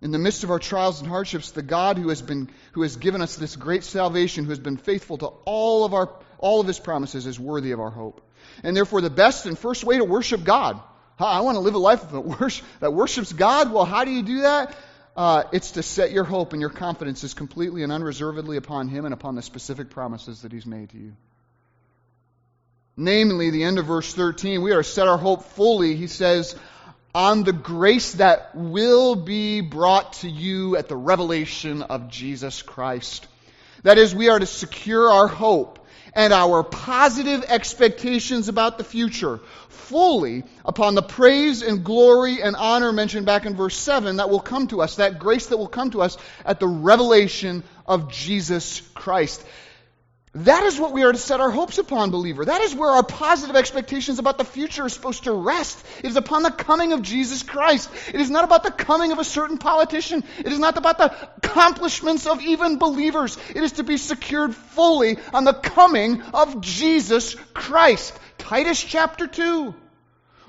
In 0.02 0.12
the 0.12 0.18
midst 0.18 0.44
of 0.44 0.52
our 0.52 0.60
trials 0.60 1.02
and 1.02 1.10
hardships, 1.10 1.52
the 1.52 1.62
God 1.62 1.98
who 1.98 2.10
has 2.10 2.22
been 2.22 2.50
who 2.72 2.84
has 2.84 2.96
given 2.96 3.22
us 3.22 3.36
this 3.36 3.56
great 3.56 3.84
salvation, 3.84 4.46
who 4.46 4.52
has 4.52 4.60
been 4.60 4.78
faithful 4.78 5.18
to 5.18 5.28
all 5.46 5.84
of 5.84 5.94
our 5.94 6.10
all 6.38 6.62
of 6.62 6.68
his 6.68 6.80
promises 6.80 7.28
is 7.28 7.40
worthy 7.40 7.72
of 7.72 7.82
our 7.82 7.90
hope. 7.90 8.22
And 8.64 8.76
therefore, 8.76 9.02
the 9.02 9.10
best 9.10 9.46
and 9.46 9.60
first 9.60 9.84
way 9.84 9.98
to 9.98 10.06
worship 10.06 10.44
God. 10.44 10.80
I 11.20 11.42
want 11.42 11.56
to 11.56 11.60
live 11.60 11.74
a 11.74 11.80
life 11.80 12.10
that 12.12 12.92
worships 12.94 13.34
God. 13.34 13.74
Well, 13.74 13.84
how 13.84 14.06
do 14.06 14.12
you 14.12 14.24
do 14.24 14.42
that? 14.44 14.74
Uh, 15.18 15.44
it's 15.52 15.72
to 15.72 15.84
set 15.84 16.12
your 16.12 16.24
hope 16.24 16.54
and 16.54 16.62
your 16.62 16.70
confidence 16.70 17.26
is 17.26 17.34
completely 17.34 17.84
and 17.84 17.92
unreservedly 17.92 18.56
upon 18.56 18.88
Him 18.88 19.04
and 19.04 19.14
upon 19.14 19.36
the 19.36 19.42
specific 19.42 19.90
promises 19.90 20.44
that 20.44 20.54
He's 20.54 20.66
made 20.66 20.92
to 20.92 20.98
you. 20.98 21.18
Namely, 23.02 23.50
the 23.50 23.64
end 23.64 23.80
of 23.80 23.86
verse 23.86 24.14
13, 24.14 24.62
we 24.62 24.74
are 24.74 24.84
to 24.84 24.84
set 24.84 25.08
our 25.08 25.18
hope 25.18 25.46
fully, 25.46 25.96
he 25.96 26.08
says, 26.08 26.54
on 27.16 27.46
the 27.46 27.54
grace 27.54 28.16
that 28.16 28.54
will 28.54 29.16
be 29.16 29.62
brought 29.62 30.12
to 30.14 30.30
you 30.30 30.76
at 30.76 30.90
the 30.90 30.98
revelation 30.98 31.82
of 31.82 32.10
Jesus 32.10 32.62
Christ. 32.62 33.26
That 33.84 33.98
is, 33.98 34.14
we 34.14 34.28
are 34.28 34.38
to 34.38 34.46
secure 34.46 35.10
our 35.10 35.28
hope 35.28 35.80
and 36.14 36.34
our 36.34 36.62
positive 36.62 37.46
expectations 37.48 38.50
about 38.50 38.78
the 38.78 38.84
future 38.84 39.40
fully 39.70 40.44
upon 40.66 40.96
the 40.96 41.02
praise 41.02 41.62
and 41.62 41.86
glory 41.86 42.42
and 42.42 42.54
honor 42.58 42.92
mentioned 42.92 43.26
back 43.26 43.46
in 43.46 43.56
verse 43.56 43.78
7 43.78 44.18
that 44.18 44.30
will 44.30 44.42
come 44.42 44.68
to 44.68 44.82
us, 44.82 44.98
that 44.98 45.20
grace 45.20 45.48
that 45.48 45.58
will 45.58 45.68
come 45.68 45.92
to 45.92 46.02
us 46.02 46.18
at 46.44 46.60
the 46.60 46.68
revelation 46.68 47.64
of 47.88 48.12
Jesus 48.12 48.82
Christ. 48.94 49.42
That 50.36 50.64
is 50.64 50.80
what 50.80 50.94
we 50.94 51.04
are 51.04 51.12
to 51.12 51.18
set 51.18 51.40
our 51.40 51.50
hopes 51.50 51.80
upon, 51.80 52.12
believer. 52.12 52.46
That 52.46 52.62
is 52.62 52.76
where 52.76 52.92
our 52.92 53.04
positive 53.04 53.56
expectations 53.56 54.20
about 54.20 54.38
the 54.38 54.46
future 54.46 54.84
are 54.84 54.90
supposed 54.90 55.24
to 55.24 55.34
rest. 55.34 55.84
It 56.04 56.06
is 56.06 56.18
upon 56.18 56.44
the 56.44 56.52
coming 56.52 56.94
of 56.94 57.02
Jesus 57.02 57.42
Christ. 57.42 57.90
It 58.14 58.22
is 58.22 58.30
not 58.30 58.44
about 58.44 58.62
the 58.62 58.70
coming 58.70 59.12
of 59.12 59.18
a 59.18 59.24
certain 59.24 59.58
politician. 59.58 60.24
It 60.38 60.52
is 60.52 60.60
not 60.60 60.78
about 60.78 61.00
the 61.00 61.30
accomplishments 61.38 62.28
of 62.28 62.42
even 62.42 62.78
believers. 62.78 63.40
It 63.50 63.64
is 63.64 63.74
to 63.74 63.84
be 63.84 63.98
secured 63.98 64.56
fully 64.56 65.18
on 65.34 65.46
the 65.46 65.54
coming 65.54 66.22
of 66.22 66.62
Jesus 66.62 67.34
Christ. 67.56 68.18
Titus 68.38 68.84
chapter 68.84 69.26
2. 69.26 69.74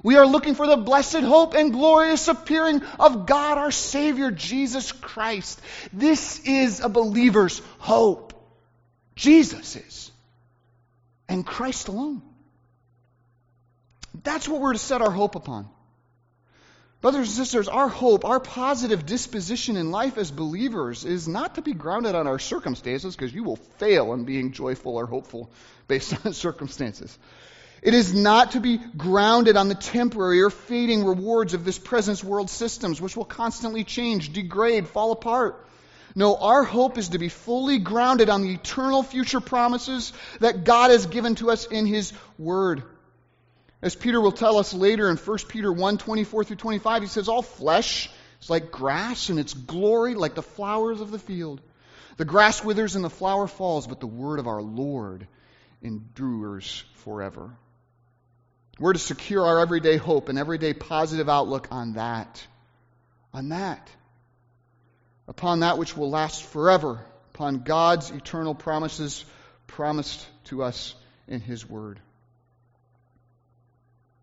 We 0.02 0.16
are 0.16 0.26
looking 0.26 0.54
for 0.54 0.66
the 0.66 0.76
blessed 0.76 1.20
hope 1.20 1.54
and 1.54 1.72
glorious 1.72 2.28
appearing 2.28 2.82
of 2.98 3.24
God 3.24 3.56
our 3.56 3.70
Savior, 3.70 4.30
Jesus 4.30 4.92
Christ. 4.92 5.60
This 5.90 6.40
is 6.44 6.80
a 6.80 6.90
believer's 6.90 7.62
hope. 7.78 8.29
Jesus 9.16 9.76
is. 9.76 10.10
And 11.28 11.46
Christ 11.46 11.88
alone. 11.88 12.22
That's 14.22 14.48
what 14.48 14.60
we're 14.60 14.72
to 14.72 14.78
set 14.78 15.02
our 15.02 15.10
hope 15.10 15.36
upon. 15.36 15.68
Brothers 17.00 17.28
and 17.28 17.36
sisters, 17.36 17.66
our 17.66 17.88
hope, 17.88 18.26
our 18.26 18.40
positive 18.40 19.06
disposition 19.06 19.78
in 19.78 19.90
life 19.90 20.18
as 20.18 20.30
believers 20.30 21.06
is 21.06 21.26
not 21.26 21.54
to 21.54 21.62
be 21.62 21.72
grounded 21.72 22.14
on 22.14 22.26
our 22.26 22.38
circumstances, 22.38 23.16
because 23.16 23.32
you 23.32 23.42
will 23.42 23.56
fail 23.56 24.12
in 24.12 24.24
being 24.24 24.52
joyful 24.52 24.96
or 24.96 25.06
hopeful 25.06 25.50
based 25.88 26.14
on 26.26 26.34
circumstances. 26.34 27.16
It 27.82 27.94
is 27.94 28.12
not 28.12 28.52
to 28.52 28.60
be 28.60 28.76
grounded 28.76 29.56
on 29.56 29.68
the 29.68 29.74
temporary 29.74 30.42
or 30.42 30.50
fading 30.50 31.06
rewards 31.06 31.54
of 31.54 31.64
this 31.64 31.78
present 31.78 32.22
world 32.22 32.50
systems, 32.50 33.00
which 33.00 33.16
will 33.16 33.24
constantly 33.24 33.84
change, 33.84 34.34
degrade, 34.34 34.86
fall 34.86 35.12
apart. 35.12 35.66
No, 36.14 36.36
our 36.36 36.64
hope 36.64 36.98
is 36.98 37.10
to 37.10 37.18
be 37.18 37.28
fully 37.28 37.78
grounded 37.78 38.28
on 38.28 38.42
the 38.42 38.54
eternal 38.54 39.02
future 39.02 39.40
promises 39.40 40.12
that 40.40 40.64
God 40.64 40.90
has 40.90 41.06
given 41.06 41.36
to 41.36 41.50
us 41.50 41.66
in 41.66 41.86
His 41.86 42.12
Word. 42.38 42.82
As 43.82 43.94
Peter 43.94 44.20
will 44.20 44.32
tell 44.32 44.58
us 44.58 44.74
later 44.74 45.08
in 45.08 45.16
1 45.16 45.38
Peter 45.48 45.72
1 45.72 45.98
24 45.98 46.44
through 46.44 46.56
25, 46.56 47.02
he 47.02 47.08
says, 47.08 47.28
All 47.28 47.42
flesh 47.42 48.10
is 48.42 48.50
like 48.50 48.70
grass, 48.70 49.28
and 49.28 49.38
its 49.38 49.54
glory 49.54 50.14
like 50.14 50.34
the 50.34 50.42
flowers 50.42 51.00
of 51.00 51.10
the 51.10 51.18
field. 51.18 51.60
The 52.16 52.24
grass 52.24 52.62
withers 52.62 52.96
and 52.96 53.04
the 53.04 53.10
flower 53.10 53.46
falls, 53.46 53.86
but 53.86 54.00
the 54.00 54.06
word 54.06 54.40
of 54.40 54.48
our 54.48 54.60
Lord 54.60 55.26
endures 55.80 56.84
forever. 56.96 57.50
We're 58.78 58.92
to 58.92 58.98
secure 58.98 59.46
our 59.46 59.60
everyday 59.60 59.96
hope 59.96 60.28
and 60.28 60.38
everyday 60.38 60.74
positive 60.74 61.28
outlook 61.28 61.68
on 61.70 61.94
that. 61.94 62.46
On 63.32 63.50
that 63.50 63.88
upon 65.30 65.60
that 65.60 65.78
which 65.78 65.96
will 65.96 66.10
last 66.10 66.42
forever, 66.42 66.98
upon 67.34 67.60
God's 67.60 68.10
eternal 68.10 68.52
promises 68.52 69.24
promised 69.68 70.26
to 70.46 70.64
us 70.64 70.94
in 71.28 71.40
His 71.40 71.66
Word. 71.68 72.00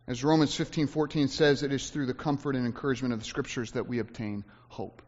As 0.06 0.24
Romans 0.24 0.56
15:14 0.56 1.30
says, 1.30 1.64
it 1.64 1.72
is 1.72 1.90
through 1.90 2.08
the 2.08 2.14
comfort 2.14 2.56
and 2.56 2.66
encouragement 2.66 3.14
of 3.14 3.20
the 3.20 3.26
Scriptures 3.26 3.72
that 3.72 3.88
we 3.88 4.00
obtain 4.00 4.44
hope. 4.68 5.02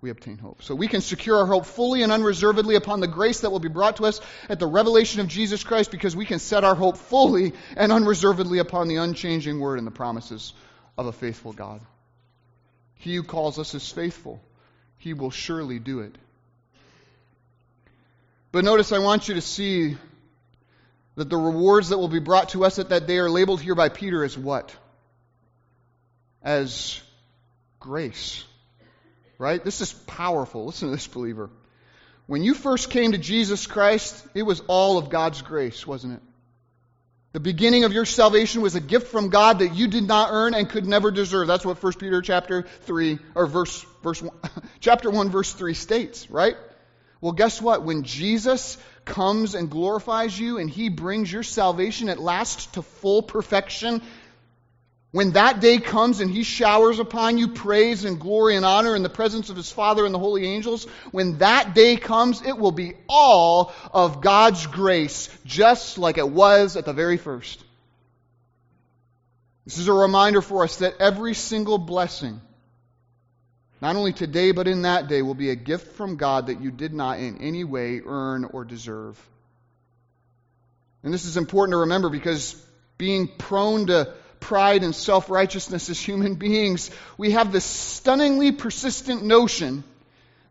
We 0.00 0.08
obtain 0.08 0.38
hope. 0.38 0.62
So 0.62 0.74
we 0.74 0.88
can 0.88 1.02
secure 1.02 1.36
our 1.36 1.46
hope 1.46 1.66
fully 1.66 2.02
and 2.02 2.10
unreservedly 2.10 2.74
upon 2.74 3.00
the 3.00 3.06
grace 3.06 3.40
that 3.40 3.50
will 3.50 3.60
be 3.60 3.68
brought 3.68 3.98
to 3.98 4.06
us 4.06 4.20
at 4.48 4.58
the 4.58 4.66
revelation 4.66 5.20
of 5.20 5.28
Jesus 5.28 5.62
Christ 5.62 5.90
because 5.90 6.16
we 6.16 6.24
can 6.24 6.38
set 6.38 6.64
our 6.64 6.74
hope 6.74 6.96
fully 6.96 7.52
and 7.76 7.92
unreservedly 7.92 8.58
upon 8.58 8.88
the 8.88 8.96
unchanging 8.96 9.60
Word 9.60 9.78
and 9.78 9.86
the 9.86 9.92
promises 9.92 10.54
of 10.96 11.06
a 11.06 11.12
faithful 11.12 11.52
God. 11.52 11.82
He 12.94 13.14
who 13.14 13.22
calls 13.22 13.58
us 13.58 13.74
is 13.74 13.88
faithful 13.92 14.40
he 15.02 15.14
will 15.14 15.32
surely 15.32 15.80
do 15.80 15.98
it. 15.98 16.14
But 18.52 18.64
notice, 18.64 18.92
I 18.92 19.00
want 19.00 19.26
you 19.26 19.34
to 19.34 19.40
see 19.40 19.96
that 21.16 21.28
the 21.28 21.36
rewards 21.36 21.88
that 21.88 21.98
will 21.98 22.06
be 22.06 22.20
brought 22.20 22.50
to 22.50 22.64
us 22.64 22.78
at 22.78 22.90
that 22.90 23.08
day 23.08 23.18
are 23.18 23.28
labeled 23.28 23.60
here 23.60 23.74
by 23.74 23.88
Peter 23.88 24.22
as 24.22 24.38
what? 24.38 24.72
As 26.40 27.00
grace. 27.80 28.44
Right? 29.38 29.64
This 29.64 29.80
is 29.80 29.92
powerful. 29.92 30.66
Listen 30.66 30.88
to 30.88 30.94
this, 30.94 31.08
believer. 31.08 31.50
When 32.26 32.44
you 32.44 32.54
first 32.54 32.90
came 32.90 33.10
to 33.10 33.18
Jesus 33.18 33.66
Christ, 33.66 34.24
it 34.34 34.44
was 34.44 34.62
all 34.68 34.98
of 34.98 35.10
God's 35.10 35.42
grace, 35.42 35.84
wasn't 35.84 36.14
it? 36.14 36.22
The 37.32 37.40
beginning 37.40 37.82
of 37.82 37.92
your 37.92 38.04
salvation 38.04 38.62
was 38.62 38.76
a 38.76 38.80
gift 38.80 39.08
from 39.08 39.30
God 39.30 39.58
that 39.58 39.74
you 39.74 39.88
did 39.88 40.06
not 40.06 40.28
earn 40.30 40.54
and 40.54 40.68
could 40.68 40.86
never 40.86 41.10
deserve. 41.10 41.48
That's 41.48 41.64
what 41.64 41.82
1 41.82 41.94
Peter 41.94 42.22
chapter 42.22 42.62
3 42.82 43.18
or 43.34 43.46
verse 43.46 43.84
verse 44.02 44.20
1, 44.20 44.34
chapter 44.80 45.10
1 45.10 45.30
verse 45.30 45.52
3 45.52 45.74
states, 45.74 46.30
right? 46.30 46.56
Well, 47.20 47.32
guess 47.32 47.62
what? 47.62 47.84
When 47.84 48.02
Jesus 48.02 48.78
comes 49.04 49.54
and 49.54 49.70
glorifies 49.70 50.38
you 50.38 50.58
and 50.58 50.68
he 50.68 50.88
brings 50.88 51.30
your 51.32 51.42
salvation 51.42 52.08
at 52.08 52.18
last 52.18 52.74
to 52.74 52.82
full 52.82 53.22
perfection, 53.22 54.02
when 55.12 55.32
that 55.32 55.60
day 55.60 55.78
comes 55.78 56.20
and 56.20 56.30
he 56.30 56.42
showers 56.42 56.98
upon 56.98 57.36
you 57.36 57.48
praise 57.48 58.04
and 58.04 58.18
glory 58.18 58.56
and 58.56 58.64
honor 58.64 58.96
in 58.96 59.02
the 59.02 59.10
presence 59.10 59.50
of 59.50 59.56
his 59.56 59.70
Father 59.70 60.06
and 60.06 60.14
the 60.14 60.18
holy 60.18 60.46
angels, 60.46 60.86
when 61.10 61.38
that 61.38 61.74
day 61.74 61.96
comes, 61.96 62.40
it 62.40 62.56
will 62.56 62.72
be 62.72 62.94
all 63.08 63.72
of 63.92 64.22
God's 64.22 64.66
grace, 64.66 65.28
just 65.44 65.98
like 65.98 66.16
it 66.16 66.28
was 66.28 66.76
at 66.76 66.86
the 66.86 66.94
very 66.94 67.18
first. 67.18 67.62
This 69.66 69.76
is 69.76 69.86
a 69.86 69.92
reminder 69.92 70.40
for 70.40 70.64
us 70.64 70.76
that 70.76 70.96
every 70.98 71.34
single 71.34 71.78
blessing, 71.78 72.40
not 73.82 73.96
only 73.96 74.12
today 74.12 74.52
but 74.52 74.68
in 74.68 74.82
that 74.82 75.08
day, 75.08 75.22
will 75.22 75.34
be 75.34 75.50
a 75.50 75.56
gift 75.56 75.96
from 75.96 76.16
God 76.16 76.46
that 76.46 76.60
you 76.60 76.70
did 76.70 76.94
not 76.94 77.18
in 77.18 77.38
any 77.38 77.64
way 77.64 78.00
earn 78.06 78.44
or 78.44 78.64
deserve. 78.64 79.20
And 81.02 81.12
this 81.12 81.24
is 81.24 81.36
important 81.36 81.74
to 81.74 81.78
remember 81.78 82.08
because 82.08 82.54
being 82.96 83.26
prone 83.26 83.88
to 83.88 84.14
pride 84.38 84.84
and 84.84 84.94
self 84.94 85.28
righteousness 85.28 85.90
as 85.90 85.98
human 86.00 86.36
beings, 86.36 86.92
we 87.18 87.32
have 87.32 87.50
this 87.50 87.64
stunningly 87.64 88.52
persistent 88.52 89.24
notion 89.24 89.82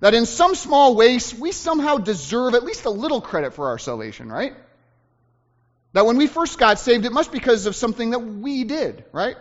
that 0.02 0.14
in 0.14 0.26
some 0.26 0.54
small 0.54 0.98
ways 0.98 1.34
we 1.34 1.54
somehow 1.54 2.00
deserve 2.00 2.54
at 2.54 2.64
least 2.66 2.84
a 2.84 2.90
little 2.90 3.22
credit 3.22 3.54
for 3.54 3.70
our 3.70 3.80
salvation, 3.80 4.30
right? 4.30 4.54
That 5.94 6.06
when 6.06 6.18
we 6.18 6.28
first 6.28 6.60
got 6.60 6.80
saved, 6.80 7.06
it 7.06 7.14
must 7.14 7.32
be 7.32 7.40
because 7.40 7.66
of 7.66 7.78
something 7.78 8.10
that 8.10 8.20
we 8.20 8.66
did, 8.66 9.06
right? 9.14 9.38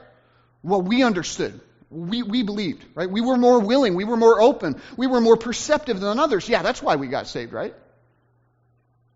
Well, 0.62 0.80
we 0.80 1.02
understood. 1.02 1.60
We, 1.90 2.22
we 2.22 2.44
believed, 2.44 2.84
right? 2.94 3.10
We 3.10 3.20
were 3.20 3.36
more 3.36 3.58
willing. 3.58 3.94
We 3.94 4.04
were 4.04 4.16
more 4.16 4.40
open. 4.40 4.80
We 4.96 5.08
were 5.08 5.20
more 5.20 5.36
perceptive 5.36 5.98
than 5.98 6.18
others. 6.20 6.48
Yeah, 6.48 6.62
that's 6.62 6.80
why 6.80 6.96
we 6.96 7.08
got 7.08 7.26
saved, 7.26 7.52
right? 7.52 7.74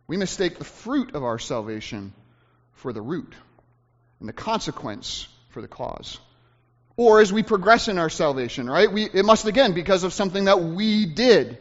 We 0.07 0.17
mistake 0.17 0.59
the 0.59 0.65
fruit 0.65 1.15
of 1.15 1.23
our 1.23 1.39
salvation 1.39 2.13
for 2.73 2.93
the 2.93 3.01
root 3.01 3.33
and 4.21 4.29
the 4.29 4.33
consequence 4.33 5.29
for 5.51 5.63
the 5.63 5.69
cause. 5.69 6.19
Or 6.97 7.21
as 7.21 7.33
we 7.33 7.43
progress 7.43 7.89
in 7.89 7.99
our 7.99 8.11
salvation, 8.11 8.69
right? 8.69 8.91
We, 8.91 9.05
it 9.05 9.25
must 9.25 9.47
again 9.47 9.73
because 9.73 10.05
of 10.05 10.13
something 10.13 10.45
that 10.45 10.61
we 10.61 11.07
did 11.07 11.59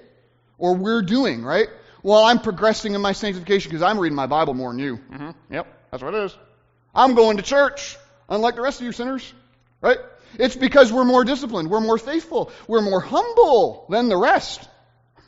or 0.58 0.76
we're 0.76 1.02
doing, 1.02 1.43
right? 1.43 1.67
Well, 2.04 2.23
I'm 2.23 2.39
progressing 2.39 2.95
in 2.95 3.02
my 3.02 3.13
sanctification 3.13 3.69
because 3.69 3.82
I'm 3.82 3.99
reading 3.99 4.15
my 4.15 4.28
Bible 4.28 4.54
more 4.54 4.71
than 4.71 4.80
you. 4.80 4.97
Mm-hmm. 4.97 5.54
Yep, 5.54 5.67
that's 5.91 6.04
what 6.04 6.13
it 6.13 6.23
is. 6.26 6.38
I'm 6.93 7.15
going 7.15 7.38
to 7.38 7.43
church, 7.43 7.97
unlike 8.30 8.56
the 8.56 8.62
rest 8.62 8.80
of 8.80 8.86
you 8.86 8.91
sinners, 8.91 9.34
right? 9.82 9.97
It's 10.39 10.56
because 10.56 10.91
we're 10.91 11.06
more 11.06 11.24
disciplined, 11.24 11.69
we're 11.69 11.82
more 11.82 11.98
faithful, 11.98 12.52
we're 12.67 12.82
more 12.82 13.00
humble 13.00 13.86
than 13.89 14.10
the 14.10 14.17
rest. 14.17 14.67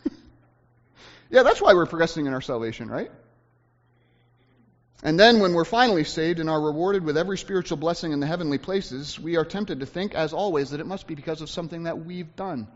yeah, 1.29 1.43
that's 1.43 1.61
why 1.61 1.73
we're 1.73 1.85
progressing 1.85 2.25
in 2.25 2.33
our 2.33 2.41
salvation, 2.41 2.89
right? 2.89 3.11
And 5.03 5.19
then, 5.19 5.39
when 5.39 5.53
we're 5.53 5.65
finally 5.65 6.03
saved 6.03 6.39
and 6.39 6.49
are 6.49 6.59
rewarded 6.59 7.03
with 7.03 7.15
every 7.15 7.37
spiritual 7.37 7.77
blessing 7.77 8.11
in 8.11 8.19
the 8.19 8.25
heavenly 8.25 8.57
places, 8.57 9.19
we 9.19 9.37
are 9.37 9.45
tempted 9.45 9.81
to 9.81 9.85
think, 9.85 10.15
as 10.15 10.33
always, 10.33 10.71
that 10.71 10.79
it 10.79 10.87
must 10.87 11.05
be 11.05 11.13
because 11.13 11.41
of 11.41 11.49
something 11.49 11.83
that 11.83 12.03
we've 12.03 12.35
done. 12.35 12.67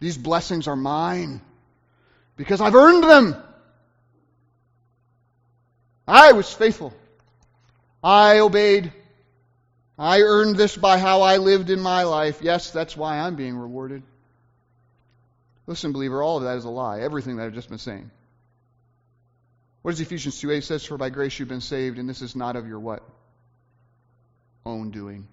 These 0.00 0.16
blessings 0.16 0.68
are 0.68 0.76
mine 0.76 1.42
because 2.36 2.60
I've 2.60 2.74
earned 2.74 3.04
them. 3.04 3.36
I 6.08 6.32
was 6.32 6.52
faithful. 6.52 6.94
I 8.02 8.38
obeyed. 8.38 8.92
I 9.98 10.20
earned 10.20 10.56
this 10.56 10.76
by 10.76 10.98
how 10.98 11.22
I 11.22 11.38
lived 11.38 11.70
in 11.70 11.80
my 11.80 12.02
life. 12.04 12.40
Yes, 12.42 12.70
that's 12.70 12.96
why 12.96 13.18
I'm 13.18 13.34
being 13.34 13.56
rewarded. 13.56 14.02
Listen, 15.66 15.92
believer, 15.92 16.22
all 16.22 16.36
of 16.36 16.44
that 16.44 16.58
is 16.58 16.64
a 16.64 16.70
lie. 16.70 17.00
Everything 17.00 17.36
that 17.36 17.46
I've 17.46 17.54
just 17.54 17.68
been 17.68 17.78
saying. 17.78 18.10
What 19.82 19.92
does 19.92 20.00
Ephesians 20.00 20.38
2 20.40 20.50
8 20.50 20.64
says? 20.64 20.84
For 20.84 20.98
by 20.98 21.10
grace 21.10 21.38
you've 21.38 21.48
been 21.48 21.60
saved, 21.60 21.98
and 21.98 22.08
this 22.08 22.20
is 22.20 22.36
not 22.36 22.56
of 22.56 22.66
your 22.66 22.80
what? 22.80 23.02
Own 24.64 24.90
doing. 24.90 25.26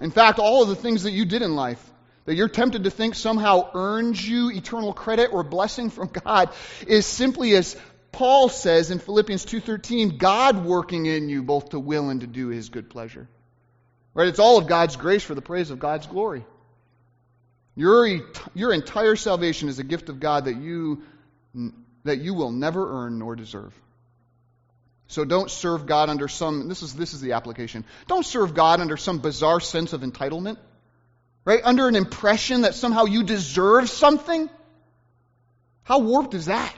In 0.00 0.10
fact, 0.10 0.38
all 0.38 0.62
of 0.62 0.68
the 0.68 0.74
things 0.74 1.04
that 1.04 1.12
you 1.12 1.24
did 1.24 1.42
in 1.42 1.54
life, 1.54 1.92
that 2.24 2.34
you're 2.34 2.48
tempted 2.48 2.84
to 2.84 2.90
think 2.90 3.14
somehow 3.14 3.70
earns 3.74 4.26
you 4.26 4.50
eternal 4.50 4.92
credit 4.92 5.32
or 5.32 5.42
blessing 5.42 5.90
from 5.90 6.08
God, 6.08 6.50
is 6.86 7.06
simply 7.06 7.54
as 7.54 7.76
Paul 8.12 8.50
says 8.50 8.90
in 8.90 8.98
Philippians 8.98 9.44
2:13, 9.46 10.18
God 10.18 10.64
working 10.64 11.06
in 11.06 11.28
you 11.30 11.42
both 11.42 11.70
to 11.70 11.80
will 11.80 12.10
and 12.10 12.20
to 12.20 12.26
do 12.26 12.48
his 12.48 12.68
good 12.68 12.90
pleasure. 12.90 13.26
Right? 14.14 14.28
It's 14.28 14.38
all 14.38 14.58
of 14.58 14.66
God's 14.66 14.96
grace 14.96 15.22
for 15.22 15.34
the 15.34 15.42
praise 15.42 15.70
of 15.70 15.78
God's 15.78 16.06
glory. 16.06 16.44
Your, 17.74 18.20
your 18.54 18.72
entire 18.72 19.16
salvation 19.16 19.70
is 19.70 19.78
a 19.78 19.84
gift 19.84 20.10
of 20.10 20.20
God 20.20 20.44
that 20.44 20.56
you, 20.56 21.02
that 22.04 22.18
you 22.18 22.34
will 22.34 22.52
never 22.52 23.04
earn 23.04 23.18
nor 23.18 23.34
deserve. 23.34 23.74
So 25.06 25.24
don't 25.24 25.50
serve 25.50 25.86
God 25.86 26.10
under 26.10 26.28
some, 26.28 26.68
this 26.68 26.82
is, 26.82 26.94
this 26.94 27.14
is 27.14 27.20
the 27.22 27.32
application. 27.32 27.84
Don't 28.08 28.24
serve 28.26 28.54
God 28.54 28.80
under 28.80 28.96
some 28.98 29.18
bizarre 29.20 29.60
sense 29.60 29.94
of 29.94 30.02
entitlement, 30.02 30.58
right? 31.44 31.60
Under 31.64 31.88
an 31.88 31.96
impression 31.96 32.62
that 32.62 32.74
somehow 32.74 33.04
you 33.04 33.22
deserve 33.22 33.88
something. 33.88 34.50
How 35.82 36.00
warped 36.00 36.34
is 36.34 36.46
that? 36.46 36.74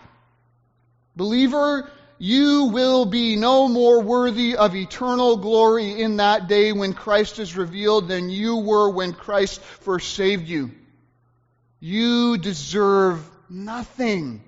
Believer, 1.17 1.91
you 2.19 2.65
will 2.67 3.07
be 3.07 3.37
no 3.37 3.69
more 3.69 4.01
worthy 4.01 4.57
of 4.57 4.75
eternal 4.75 5.37
glory 5.37 6.01
in 6.01 6.17
that 6.17 6.49
day 6.49 6.73
when 6.73 6.93
Christ 6.93 7.39
is 7.39 7.57
revealed 7.57 8.09
than 8.09 8.31
you 8.31 8.57
were 8.57 8.91
when 8.91 9.13
Christ 9.13 9.61
first 9.61 10.15
saved 10.15 10.49
you. 10.49 10.71
You 11.81 12.39
deserve 12.39 13.29
nothing. 13.51 14.43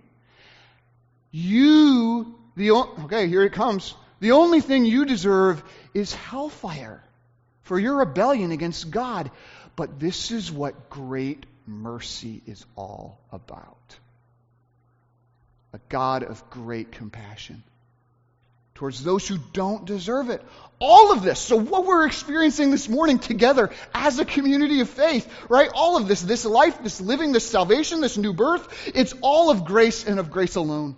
You, 1.31 2.35
the 2.57 2.70
okay, 2.70 3.29
here 3.29 3.42
it 3.42 3.52
comes. 3.52 3.94
The 4.20 4.33
only 4.33 4.61
thing 4.61 4.85
you 4.85 5.05
deserve 5.05 5.62
is 5.92 6.14
hellfire 6.14 7.02
for 7.62 7.79
your 7.79 7.96
rebellion 7.96 8.52
against 8.52 8.90
God. 8.90 9.31
But 9.74 10.00
this 10.00 10.31
is 10.31 10.50
what 10.50 10.88
great 10.88 11.44
mercy 11.66 12.42
is 12.46 12.64
all 12.76 13.20
about 13.31 13.98
a 15.77 15.81
God 15.91 16.23
of 16.23 16.49
great 16.49 16.91
compassion 16.91 17.62
towards 18.75 19.05
those 19.05 19.29
who 19.29 19.37
don't 19.53 19.85
deserve 19.85 20.31
it. 20.31 20.43
All 20.79 21.12
of 21.12 21.23
this. 21.23 21.39
So, 21.39 21.57
what 21.57 21.85
we're 21.85 22.07
experiencing 22.07 22.71
this 22.71 22.89
morning 22.89 23.19
together 23.19 23.71
as 23.93 24.19
a 24.19 24.25
community 24.25 24.81
of 24.81 24.89
faith, 24.89 25.31
right? 25.51 25.69
All 25.75 25.99
of 25.99 26.09
this, 26.09 26.23
this 26.23 26.47
life, 26.47 26.83
this 26.83 26.99
living, 26.99 27.33
this 27.33 27.47
salvation, 27.47 28.01
this 28.01 28.17
new 28.17 28.33
birth, 28.33 28.91
it's 28.95 29.12
all 29.21 29.51
of 29.51 29.67
grace 29.67 30.07
and 30.07 30.19
of 30.19 30.31
grace 30.31 30.57
alone. 30.57 30.97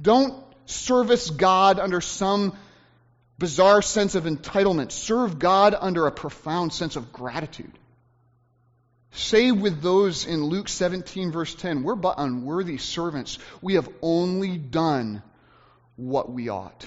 Don't 0.00 0.34
service 0.66 1.30
God 1.30 1.80
under 1.80 2.00
some 2.00 2.56
bizarre 3.38 3.82
sense 3.82 4.14
of 4.14 4.22
entitlement. 4.22 4.92
Serve 4.92 5.40
God 5.40 5.74
under 5.78 6.06
a 6.06 6.12
profound 6.12 6.72
sense 6.72 6.94
of 6.94 7.12
gratitude. 7.12 7.72
Say 9.12 9.50
with 9.50 9.82
those 9.82 10.26
in 10.26 10.44
Luke 10.44 10.68
17, 10.68 11.32
verse 11.32 11.54
10, 11.54 11.82
we're 11.82 11.96
but 11.96 12.16
unworthy 12.18 12.78
servants. 12.78 13.38
We 13.60 13.74
have 13.74 13.88
only 14.02 14.56
done 14.56 15.22
what 15.96 16.30
we 16.30 16.48
ought. 16.48 16.86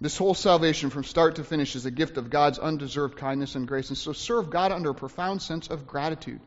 This 0.00 0.18
whole 0.18 0.34
salvation 0.34 0.90
from 0.90 1.04
start 1.04 1.36
to 1.36 1.44
finish 1.44 1.76
is 1.76 1.86
a 1.86 1.90
gift 1.90 2.16
of 2.16 2.28
God's 2.28 2.58
undeserved 2.58 3.16
kindness 3.16 3.54
and 3.54 3.68
grace. 3.68 3.88
And 3.88 3.96
so 3.96 4.12
serve 4.12 4.50
God 4.50 4.72
under 4.72 4.90
a 4.90 4.94
profound 4.94 5.40
sense 5.40 5.68
of 5.68 5.86
gratitude. 5.86 6.40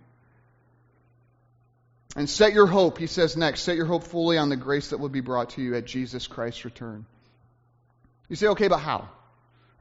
And 2.18 2.30
set 2.30 2.54
your 2.54 2.68
hope, 2.68 2.98
he 2.98 3.08
says 3.08 3.36
next, 3.36 3.62
set 3.62 3.76
your 3.76 3.86
hope 3.86 4.04
fully 4.04 4.38
on 4.38 4.50
the 4.50 4.56
grace 4.56 4.90
that 4.90 5.00
will 5.00 5.10
be 5.10 5.22
brought 5.22 5.52
to 5.52 5.62
you 5.62 5.76
at 5.76 5.86
Jesus 5.86 6.28
Christ's 6.28 6.64
return. 6.64 7.06
You 8.30 8.36
say, 8.36 8.48
okay, 8.48 8.68
but 8.68 8.80
how? 8.80 9.10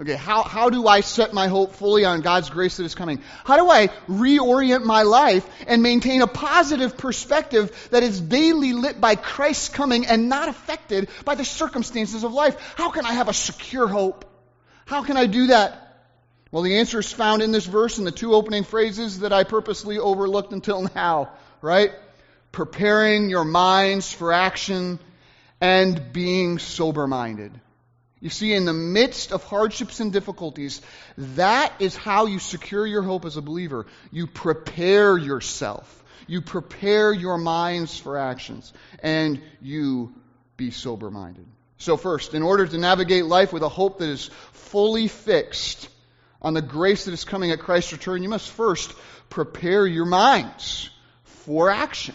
Okay, 0.00 0.16
how, 0.16 0.42
how 0.42 0.70
do 0.70 0.88
I 0.88 1.00
set 1.00 1.32
my 1.32 1.46
hope 1.46 1.74
fully 1.76 2.04
on 2.04 2.20
God's 2.20 2.50
grace 2.50 2.78
that 2.78 2.84
is 2.84 2.96
coming? 2.96 3.22
How 3.44 3.56
do 3.56 3.70
I 3.70 3.88
reorient 4.08 4.82
my 4.84 5.02
life 5.02 5.48
and 5.68 5.84
maintain 5.84 6.20
a 6.20 6.26
positive 6.26 6.96
perspective 6.96 7.88
that 7.90 8.02
is 8.02 8.20
daily 8.20 8.72
lit 8.72 9.00
by 9.00 9.14
Christ's 9.14 9.68
coming 9.68 10.06
and 10.06 10.28
not 10.28 10.48
affected 10.48 11.08
by 11.24 11.36
the 11.36 11.44
circumstances 11.44 12.24
of 12.24 12.32
life? 12.32 12.74
How 12.76 12.90
can 12.90 13.06
I 13.06 13.12
have 13.12 13.28
a 13.28 13.32
secure 13.32 13.86
hope? 13.86 14.24
How 14.84 15.04
can 15.04 15.16
I 15.16 15.26
do 15.26 15.46
that? 15.48 15.80
Well, 16.50 16.64
the 16.64 16.78
answer 16.78 16.98
is 16.98 17.12
found 17.12 17.40
in 17.42 17.52
this 17.52 17.66
verse 17.66 17.98
in 17.98 18.04
the 18.04 18.12
two 18.12 18.34
opening 18.34 18.64
phrases 18.64 19.20
that 19.20 19.32
I 19.32 19.44
purposely 19.44 19.98
overlooked 19.98 20.52
until 20.52 20.82
now, 20.96 21.30
right? 21.62 21.92
Preparing 22.50 23.30
your 23.30 23.44
minds 23.44 24.12
for 24.12 24.32
action 24.32 24.98
and 25.60 26.12
being 26.12 26.58
sober 26.58 27.06
minded. 27.06 27.52
You 28.24 28.30
see, 28.30 28.54
in 28.54 28.64
the 28.64 28.72
midst 28.72 29.32
of 29.32 29.44
hardships 29.44 30.00
and 30.00 30.10
difficulties, 30.10 30.80
that 31.18 31.74
is 31.78 31.94
how 31.94 32.24
you 32.24 32.38
secure 32.38 32.86
your 32.86 33.02
hope 33.02 33.26
as 33.26 33.36
a 33.36 33.42
believer. 33.42 33.84
You 34.10 34.26
prepare 34.26 35.18
yourself. 35.18 36.02
You 36.26 36.40
prepare 36.40 37.12
your 37.12 37.36
minds 37.36 37.98
for 37.98 38.16
actions. 38.16 38.72
And 39.02 39.42
you 39.60 40.14
be 40.56 40.70
sober 40.70 41.10
minded. 41.10 41.44
So, 41.76 41.98
first, 41.98 42.32
in 42.32 42.42
order 42.42 42.66
to 42.66 42.78
navigate 42.78 43.26
life 43.26 43.52
with 43.52 43.62
a 43.62 43.68
hope 43.68 43.98
that 43.98 44.08
is 44.08 44.30
fully 44.52 45.06
fixed 45.06 45.90
on 46.40 46.54
the 46.54 46.62
grace 46.62 47.04
that 47.04 47.12
is 47.12 47.24
coming 47.24 47.50
at 47.50 47.58
Christ's 47.58 47.92
return, 47.92 48.22
you 48.22 48.30
must 48.30 48.48
first 48.48 48.90
prepare 49.28 49.86
your 49.86 50.06
minds 50.06 50.88
for 51.24 51.68
action. 51.68 52.14